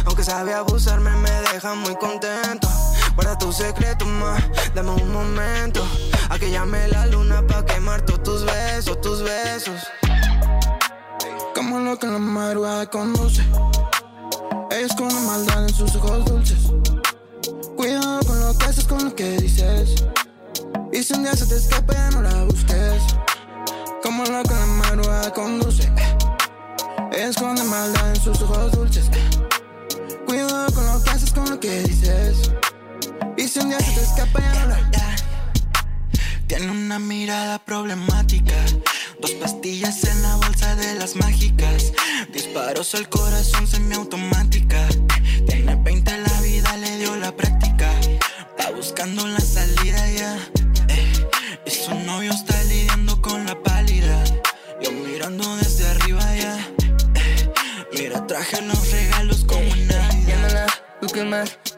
[0.06, 2.68] Aunque sabe abusarme, me deja muy contento.
[3.16, 4.44] Guarda tu secreto más,
[4.74, 5.86] dame un momento.
[6.30, 9.82] A que llame la luna pa' quemar todos tus besos, tus besos.
[11.56, 13.44] Como loca en la madrugada conduce.
[14.72, 16.58] Ella esconde maldad en sus ojos dulces.
[17.76, 20.04] Cuidado con lo que haces, con lo que dices.
[20.92, 23.04] Y si un día se te escapa, ya no la busques.
[24.02, 25.92] Como loca en la madrugada conduce.
[27.12, 29.10] Ella esconde maldad en sus ojos dulces
[30.74, 32.52] con lo que haces, con lo que dices.
[33.38, 35.16] Y si un día se te escapa, ya no la.
[36.48, 38.56] Tiene una mirada problemática.
[39.22, 41.94] Dos pastillas en la bolsa de las mágicas.
[42.32, 44.88] Disparos al corazón semiautomática.
[45.48, 47.92] Tiene 20 la vida, le dio la práctica.
[48.60, 50.38] Va buscando la salida ya.
[50.90, 51.28] Eh,
[51.66, 52.73] y su novio está libre.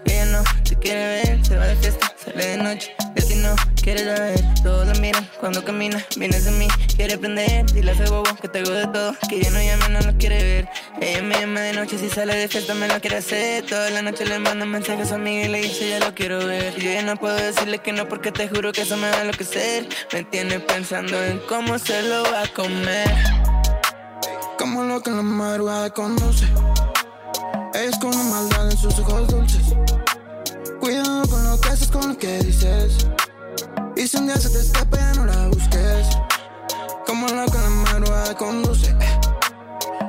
[0.05, 2.93] Ella no te quiere ver, se va de fiesta, sale de noche.
[3.27, 6.03] Ti no quiere saber, todos la miran cuando camina.
[6.15, 7.65] Vienes de mí, quiere prender.
[7.71, 10.17] Dile a ese bobo que te hago de todo, que ya no llama, no lo
[10.17, 10.69] quiere ver.
[11.01, 13.65] Ella me llama de noche, si sale de fiesta me lo quiere hacer.
[13.65, 16.73] Toda la noche le mando mensajes a amiga y le dice ya lo quiero ver.
[16.77, 19.17] Y yo ya no puedo decirle que no porque te juro que eso me va
[19.17, 19.87] a enloquecer.
[20.13, 23.11] Me tiene pensando en cómo se lo va a comer.
[24.59, 26.45] Como loca en la madrugada conduce.
[27.75, 28.34] Maldad en
[28.91, 29.73] sus ojos dulces.
[30.79, 33.07] Cuidado con lo que haces, con lo que dices.
[33.95, 36.07] Y si un día se te escapa, ya no la busques.
[37.07, 38.95] Como la madrugada conduce.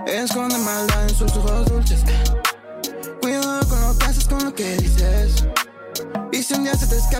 [0.07, 2.05] Esconde maldad en sus ojos dulces.
[3.22, 5.47] Cuidado con lo que haces, con lo que dices.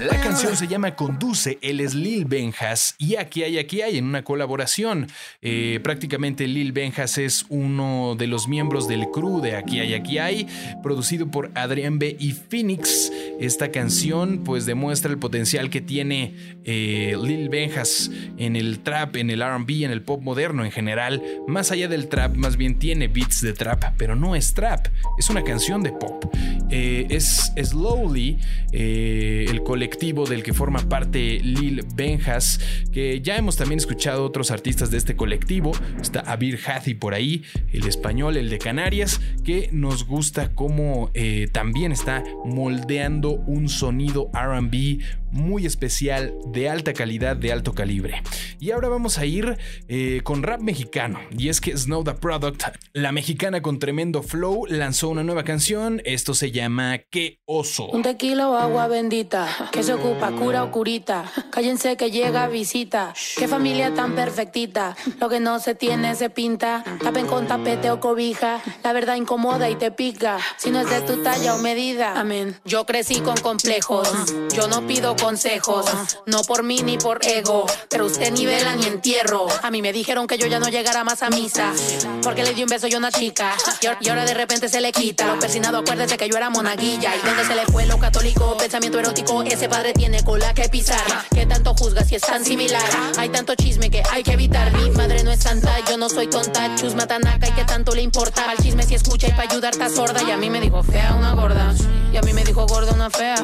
[0.01, 4.05] La canción se llama Conduce, él es Lil Benjas y aquí hay, aquí hay en
[4.05, 5.09] una colaboración.
[5.41, 10.19] Eh, prácticamente Lil Benjas es uno de los miembros del crew de Aquí hay, aquí
[10.19, 10.47] hay,
[10.83, 13.11] producido por Adrián B y Phoenix.
[13.41, 19.31] Esta canción pues demuestra el potencial que tiene eh, Lil Benjas en el trap, en
[19.31, 21.23] el RB, en el pop moderno en general.
[21.49, 25.31] Más allá del trap, más bien tiene beats de trap, pero no es trap, es
[25.31, 26.27] una canción de pop.
[26.71, 28.39] Eh, es Slowly,
[28.79, 32.61] eh, el colectivo del que forma parte Lil Benjas,
[32.93, 35.73] que ya hemos también escuchado otros artistas de este colectivo.
[35.99, 41.49] Está Abir Hathi por ahí, el español, el de Canarias, que nos gusta cómo eh,
[41.53, 44.99] también está moldeando un sonido RB
[45.37, 48.23] muy especial, de alta calidad, de alto calibre.
[48.59, 49.59] Y ahora vamos a ir
[49.89, 51.21] eh, con rap mexicano.
[51.37, 52.63] Y es que Snow the Product,
[52.93, 56.01] la mexicana con tremendo flow, lanzó una nueva canción.
[56.05, 57.89] Esto se llama Qué oso.
[57.89, 61.25] Un tequila agua bendita, que se ocupa, cura o curita.
[61.51, 63.15] Cállense que llega visita.
[63.37, 64.97] Qué familia tan perfectita.
[65.21, 66.83] Lo que no se tiene se pinta.
[67.03, 68.61] Tapen con tapete o cobija.
[68.83, 70.39] La verdad incomoda y te pica.
[70.57, 72.19] Si no es de tu talla o medida.
[72.19, 72.59] Amén.
[72.65, 74.09] Yo crecí con complejos.
[74.53, 75.87] Yo no pido consejos.
[76.27, 77.67] No por mí ni por ego.
[77.89, 79.47] Pero usted ni vela ni entierro.
[79.63, 81.73] A mí me dijeron que yo ya no llegara más a misa.
[82.21, 83.53] Porque le di un beso yo a una chica.
[84.01, 85.27] Y ahora- de repente se le quita.
[85.29, 87.15] Lo persinado, acuérdese que yo era monaguilla.
[87.15, 89.43] Y donde se le fue lo católico, pensamiento erótico.
[89.43, 91.05] Ese padre tiene cola que pisar.
[91.33, 92.83] Que tanto juzga si es tan similar.
[93.19, 94.73] Hay tanto chisme que hay que evitar.
[94.73, 96.75] Mi madre no es santa, yo no soy tonta.
[96.77, 98.51] Chusma tanaca y que tanto le importa.
[98.51, 100.23] Al chisme si escucha y para ayudar está sorda.
[100.23, 101.75] Y a mí me dijo fea una gorda.
[102.13, 103.43] Y a mí me dijo gorda una fea.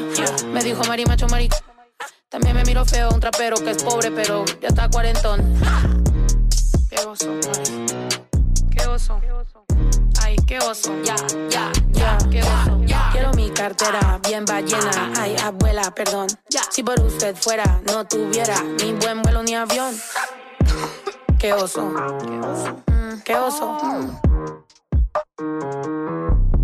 [0.53, 1.57] Me dijo mari macho marico.
[2.29, 5.55] También me miro feo un trapero que es pobre, pero ya está cuarentón.
[6.89, 7.87] Qué oso, ay.
[8.71, 9.21] Qué oso.
[10.33, 10.91] Ay, qué oso.
[11.05, 11.15] Ya,
[11.51, 12.81] ya, ya, qué oso.
[13.13, 15.13] Quiero mi cartera bien ballena.
[15.21, 16.27] Ay, abuela, perdón.
[16.71, 19.95] Si por usted fuera, no tuviera ni buen vuelo ni avión.
[21.39, 21.83] Qué oso.
[21.83, 23.77] Mm, Qué oso.
[25.39, 26.62] Un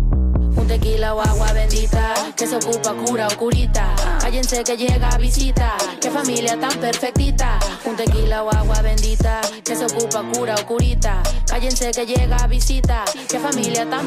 [0.69, 3.95] tequila o agua bendita que se ocupa cura o curita.
[4.21, 5.75] Cállense que llega visita.
[5.99, 7.57] Qué familia tan perfectita.
[7.85, 11.23] Un tequila o agua bendita que se ocupa cura o curita.
[11.47, 13.03] Cállense que llega visita.
[13.27, 14.05] Qué familia tan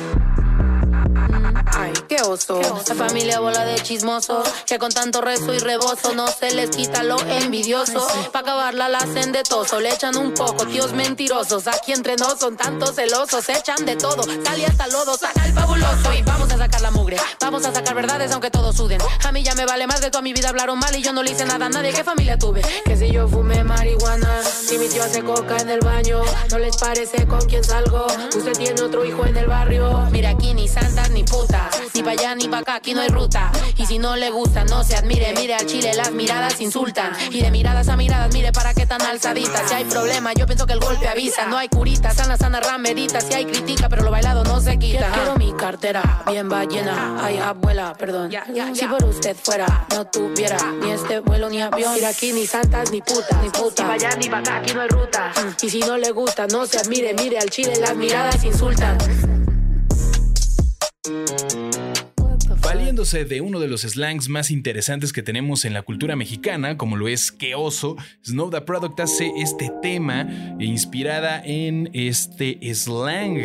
[2.15, 2.61] qué oso.
[2.89, 7.03] La familia bola de chismosos que con tanto rezo y rebozo no se les quita
[7.03, 8.07] lo envidioso.
[8.33, 11.67] Pa' acabarla la hacen de toso, le echan un poco, tíos mentirosos.
[11.69, 14.25] Aquí entre nos son tantos celosos, echan de todo.
[14.45, 17.17] Sale hasta lodo, saca el fabuloso y vamos a sacar la mugre.
[17.41, 19.01] Vamos a sacar verdades aunque todos suden.
[19.25, 21.23] A mí ya me vale más de toda mi vida hablaron mal y yo no
[21.23, 21.93] le hice nada a nadie.
[21.93, 22.61] ¿Qué familia tuve?
[22.85, 26.77] Que si yo fumé marihuana, si mi tío hace coca en el baño, no les
[26.77, 28.07] parece con quién salgo.
[28.37, 30.09] Usted tiene otro hijo en el barrio.
[30.11, 33.09] Mira aquí ni santas ni putas, ni pa' allá ni pa' acá, aquí no hay
[33.09, 33.51] ruta.
[33.77, 35.33] Y si no le gusta, no se admire.
[35.35, 37.13] Mire al chile, las miradas insultan.
[37.31, 39.69] Y de miradas a miradas, mire para qué tan alzaditas.
[39.69, 41.47] Si hay problema, yo pienso que el golpe avisa.
[41.47, 43.21] No hay curita, sana, sana, ramerita.
[43.21, 45.11] Si hay critica, pero lo bailado no se quita.
[45.13, 47.19] Quiero mi cartera bien ballena.
[47.23, 48.31] Ay, abuela, perdón.
[48.75, 51.95] Si por usted fuera, no tuviera ni este vuelo ni avión.
[51.95, 53.83] Mira aquí ni santas ni putas, ni puta.
[53.83, 55.33] Ni pa' allá ni pa' acá, aquí no hay ruta.
[55.61, 57.15] Y si no le gusta, no se admire.
[57.15, 58.99] Mire al chile, las miradas insultan.
[62.75, 66.97] Valiéndose de uno de los slangs más interesantes que tenemos en la cultura mexicana, como
[66.97, 70.27] lo es que oso, Snow the Product hace este tema
[70.59, 73.37] inspirada en este slang,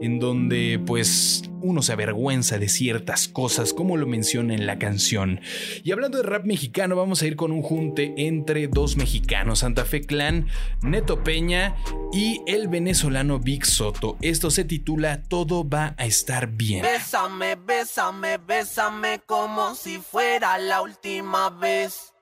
[0.00, 5.40] en donde pues uno se avergüenza de ciertas cosas, como lo menciona en la canción.
[5.84, 9.84] Y hablando de rap mexicano, vamos a ir con un junte entre dos mexicanos, Santa
[9.84, 10.48] Fe Clan,
[10.82, 11.76] Neto Peña
[12.12, 14.16] y el venezolano Big Soto.
[14.20, 16.82] Esto se titula Todo va a estar bien.
[16.82, 22.12] Bésame, bésame, bésame como si fuera la última vez.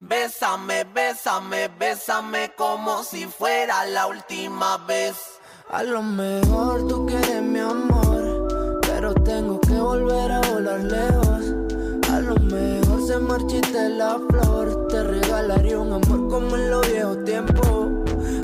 [0.00, 5.14] Bésame, bésame, bésame como si fuera la última vez.
[5.70, 7.93] A lo mejor tú quieres mi amor,
[9.94, 10.84] pero tengo que volver a volar
[13.34, 17.88] marchite la flor, te regalaría un amor como en los viejos tiempos.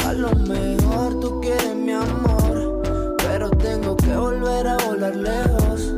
[0.07, 2.83] A lo mejor tú quieres mi amor,
[3.19, 5.93] pero tengo que volver a volar lejos.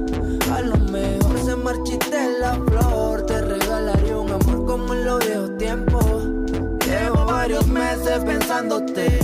[0.53, 5.57] A lo mejor se marchite la flor, te regalaría un amor como en los viejos
[5.59, 6.25] tiempos.
[6.87, 9.19] Llevo varios meses pensándote,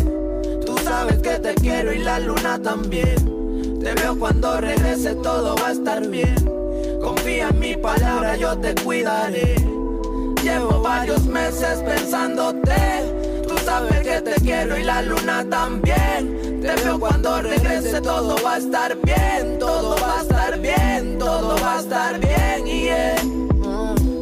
[0.65, 3.38] tú sabes que te quiero y la luna también.
[3.89, 6.37] Te veo cuando regrese, todo va a estar bien.
[7.01, 9.55] Confía en mi palabra, yo te cuidaré.
[10.43, 12.75] Llevo varios meses pensándote.
[13.49, 16.61] Tú sabes que te quiero y la luna también.
[16.61, 19.59] Te veo cuando regrese, todo va a estar bien.
[19.59, 22.67] Todo va a estar bien, todo va a estar bien.
[22.67, 23.17] Yeah.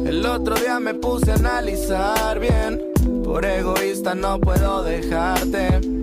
[0.05, 2.81] El otro día me puse a analizar bien.
[3.21, 5.96] Por egoísta no puedo dejarte.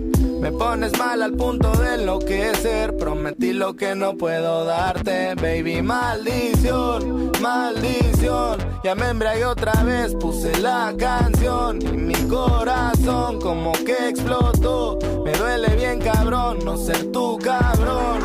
[0.45, 2.95] Me pones mal al punto de enloquecer.
[2.97, 5.81] Prometí lo que no puedo darte, baby.
[5.81, 8.59] Maldición, maldición.
[8.83, 11.81] Ya me embriagué otra vez, puse la canción.
[11.81, 14.99] Y mi corazón como que explotó.
[15.25, 18.19] Me duele bien, cabrón, no ser tu cabrón.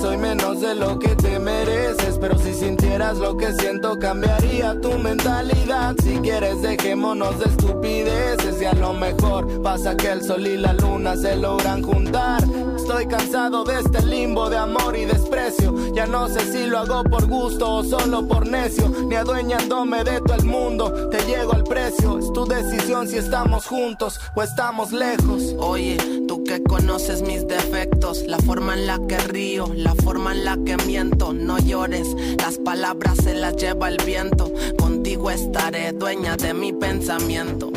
[0.00, 2.18] Soy menos de lo que te mereces.
[2.20, 5.94] Pero si sintieras lo que siento, cambiaría tu mentalidad.
[6.02, 8.60] Si quieres, dejémonos de estupideces.
[8.60, 12.42] Y a lo mejor pasa que el sol y la luna se logran juntar.
[12.90, 15.94] Estoy cansado de este limbo de amor y desprecio.
[15.94, 18.88] Ya no sé si lo hago por gusto o solo por necio.
[19.06, 22.18] Ni adueñándome de todo el mundo, te llego al precio.
[22.18, 25.54] Es tu decisión si estamos juntos o estamos lejos.
[25.60, 30.44] Oye, tú que conoces mis defectos, la forma en la que río, la forma en
[30.44, 36.36] la que miento, no llores, las palabras se las lleva el viento, contigo estaré dueña
[36.36, 37.70] de mi pensamiento.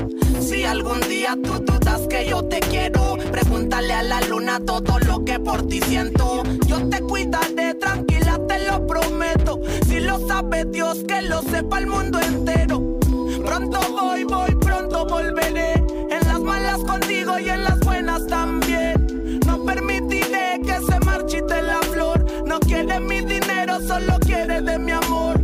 [0.44, 5.24] Si algún día tú dudas que yo te quiero, pregúntale a la luna todo lo
[5.24, 6.44] que por ti siento.
[6.68, 9.62] Yo te cuidaré, tranquila, te lo prometo.
[9.88, 13.00] Si lo sabe Dios, que lo sepa el mundo entero.
[13.46, 15.76] Pronto voy, voy, pronto volveré.
[16.10, 19.40] En las malas contigo y en las buenas también.
[19.48, 22.26] No permitiré que se marchite la flor.
[22.46, 25.40] No quiere mi dinero, solo quiere de mi amor.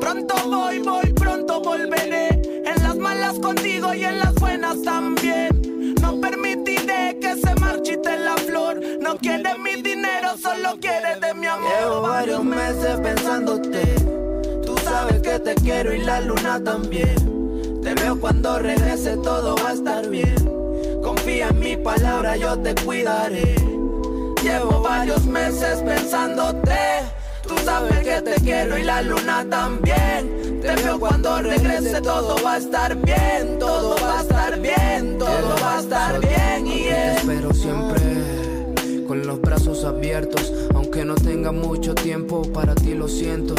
[0.00, 1.07] Pronto voy, voy,
[4.82, 5.94] también.
[6.00, 8.80] No permitiré que se marchite la flor.
[9.00, 11.70] No quiere mi dinero, solo quiere de mi amor.
[11.80, 13.82] Llevo varios meses pensándote.
[14.64, 17.80] Tú sabes que te quiero y la luna también.
[17.82, 20.36] Te veo cuando regrese, todo va a estar bien.
[21.02, 23.54] Confía en mi palabra, yo te cuidaré.
[24.42, 26.78] Llevo varios meses pensándote.
[27.48, 30.60] Tú sabes que te quiero y la luna también.
[30.60, 33.58] Te veo cuando regrese, todo va a estar bien.
[33.58, 36.64] Todo va a estar bien, todo va a estar bien.
[36.64, 37.16] Te Yeah.
[37.16, 38.00] espero siempre
[39.06, 43.54] con los brazos abiertos, aunque no tenga mucho tiempo para ti lo siento,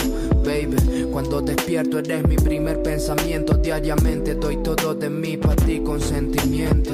[0.45, 1.07] baby.
[1.11, 6.91] Cuando despierto eres mi primer pensamiento, diariamente doy todo de mí para ti con sentimiento.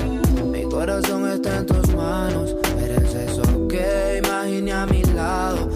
[0.52, 5.70] Mi corazón está en tus manos, eres eso que imaginé a mi lado.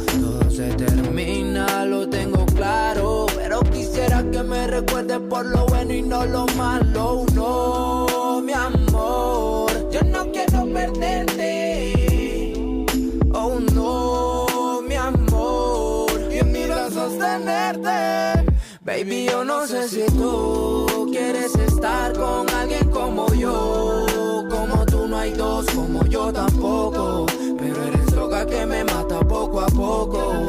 [0.60, 6.26] Se termina, lo tengo claro, pero quisiera que me recuerdes por lo bueno y no
[6.26, 7.24] lo malo.
[7.34, 11.94] No, mi amor, yo no quiero perderte.
[13.34, 18.46] Oh no, mi amor, y en mi brazos tenerte.
[18.82, 24.06] Baby, yo no sé si tú quieres estar con alguien como yo.
[24.50, 27.28] Como tú no hay dos, como yo tampoco.
[27.58, 30.49] Pero eres droga que me mata poco a poco.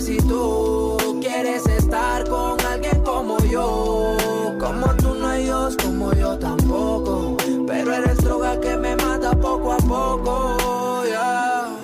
[0.00, 4.16] Sé si tú quieres estar con alguien como yo.
[4.58, 7.36] Como tú no hay dos, como yo tampoco.
[7.66, 11.04] Pero eres droga que me mata poco a poco.
[11.04, 11.76] Yeah.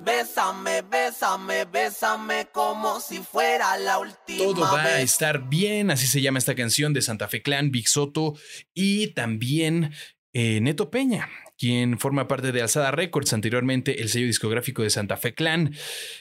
[0.00, 6.22] Bésame, bésame, bésame como si fuera la última Todo va a estar bien, así se
[6.22, 8.34] llama esta canción de Santa Fe Clan, Big Soto
[8.72, 9.92] y también
[10.32, 11.28] eh, Neto Peña,
[11.58, 15.74] quien forma parte de Alzada Records, anteriormente el sello discográfico de Santa Fe Clan.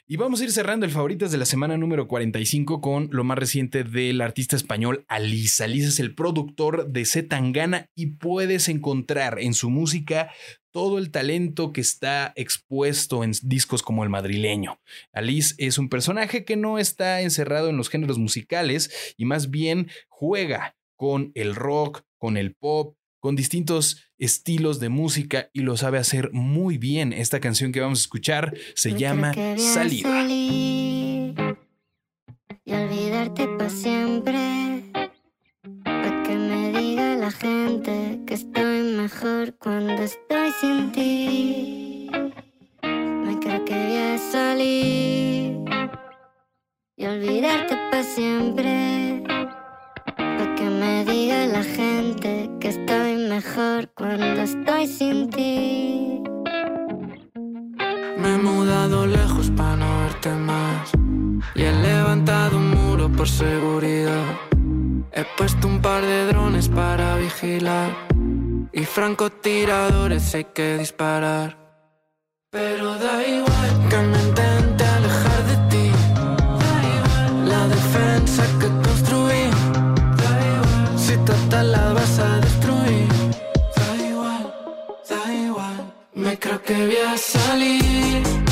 [0.08, 3.38] Y vamos a ir cerrando el favoritas de la semana número 45 con lo más
[3.38, 5.64] reciente del artista español Alice.
[5.64, 10.32] Alice es el productor de Z Tangana y puedes encontrar en su música
[10.72, 14.80] todo el talento que está expuesto en discos como el madrileño.
[15.14, 19.90] Alice es un personaje que no está encerrado en los géneros musicales y más bien
[20.08, 25.98] juega con el rock, con el pop, con distintos estilos de música y lo sabe
[25.98, 27.14] hacer muy bien.
[27.14, 30.10] Esta canción que vamos a escuchar se llama Quería Saliva.
[30.10, 31.36] salir
[32.66, 34.84] y olvidarte para siempre.
[35.84, 42.10] Pa' que me diga la gente que estoy mejor cuando estoy sin ti.
[42.82, 45.58] Me creo que voy a salir
[46.98, 49.24] y olvidarte para siempre.
[50.80, 56.22] Me diga la gente que estoy mejor cuando estoy sin ti.
[58.18, 60.92] Me he mudado lejos para no verte más.
[61.56, 64.26] Y he levantado un muro por seguridad.
[65.12, 67.90] He puesto un par de drones para vigilar.
[68.72, 71.58] Y francotiradores hay que disparar.
[72.52, 74.87] Pero da igual que me intente
[86.40, 88.47] creo que voy a salir.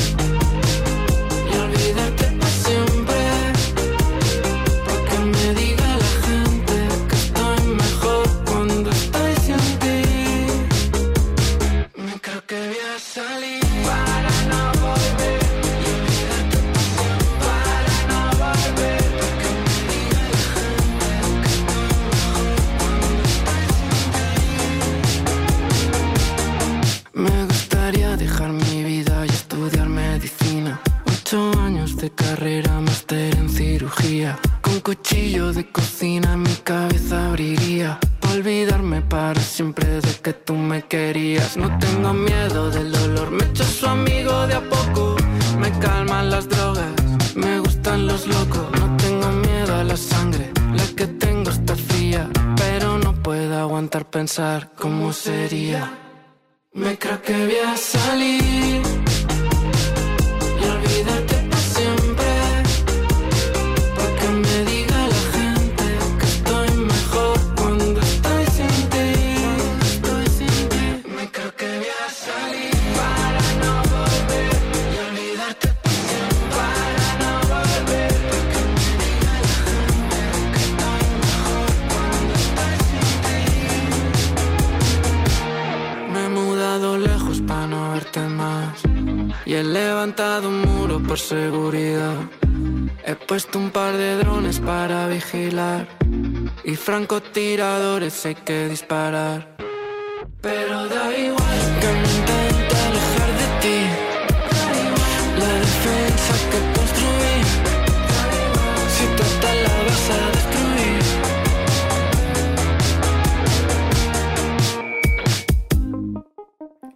[35.16, 37.98] Cuchillo de cocina mi cabeza abriría.
[38.32, 41.56] Olvidarme para siempre de que tú me querías.
[41.56, 45.16] No tengo miedo del dolor, me echo su amigo de a poco.
[45.58, 46.92] Me calman las drogas,
[47.34, 48.66] me gustan los locos.
[48.78, 52.28] No tengo miedo a la sangre, la que tengo está fría.
[52.56, 55.82] Pero no puedo aguantar pensar cómo sería.
[56.74, 58.82] Me creo que voy a salir
[89.56, 92.16] he levantado un muro por seguridad.
[93.04, 95.86] He puesto un par de drones para vigilar.
[96.64, 99.56] Y francotiradores hay que disparar.
[100.40, 102.05] Pero da igual que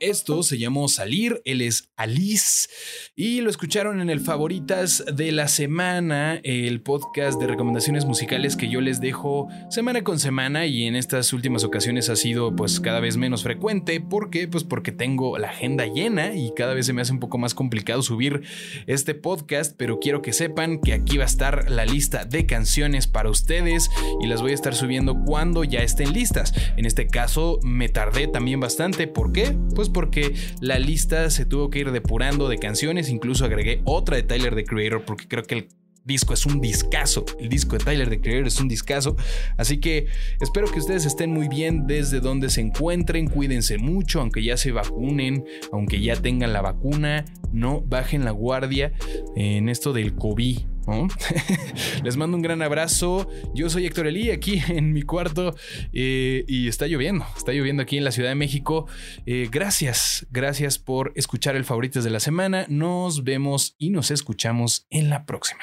[0.00, 2.70] Esto se llamó Salir, él es Alice
[3.14, 8.70] y lo escucharon en el Favoritas de la Semana, el podcast de recomendaciones musicales que
[8.70, 13.00] yo les dejo semana con semana y en estas últimas ocasiones ha sido pues cada
[13.00, 14.00] vez menos frecuente.
[14.00, 14.48] ¿Por qué?
[14.48, 17.52] Pues porque tengo la agenda llena y cada vez se me hace un poco más
[17.52, 18.40] complicado subir
[18.86, 23.06] este podcast, pero quiero que sepan que aquí va a estar la lista de canciones
[23.06, 23.90] para ustedes
[24.22, 26.54] y las voy a estar subiendo cuando ya estén listas.
[26.78, 29.54] En este caso me tardé también bastante, ¿por qué?
[29.74, 34.22] Pues porque la lista se tuvo que ir depurando de canciones, incluso agregué otra de
[34.22, 35.68] Tyler the Creator porque creo que el
[36.04, 39.16] disco es un discazo, el disco de Tyler the Creator es un discazo,
[39.56, 40.06] así que
[40.40, 44.72] espero que ustedes estén muy bien desde donde se encuentren, cuídense mucho, aunque ya se
[44.72, 48.92] vacunen, aunque ya tengan la vacuna, no bajen la guardia
[49.36, 50.58] en esto del COVID.
[52.04, 53.28] Les mando un gran abrazo.
[53.54, 55.54] Yo soy Héctor Elí aquí en mi cuarto
[55.92, 58.86] eh, y está lloviendo, está lloviendo aquí en la Ciudad de México.
[59.26, 62.66] Eh, gracias, gracias por escuchar el Favoritos de la Semana.
[62.68, 65.60] Nos vemos y nos escuchamos en la próxima.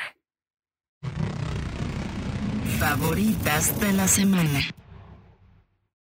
[2.79, 4.59] Favoritas de la semana.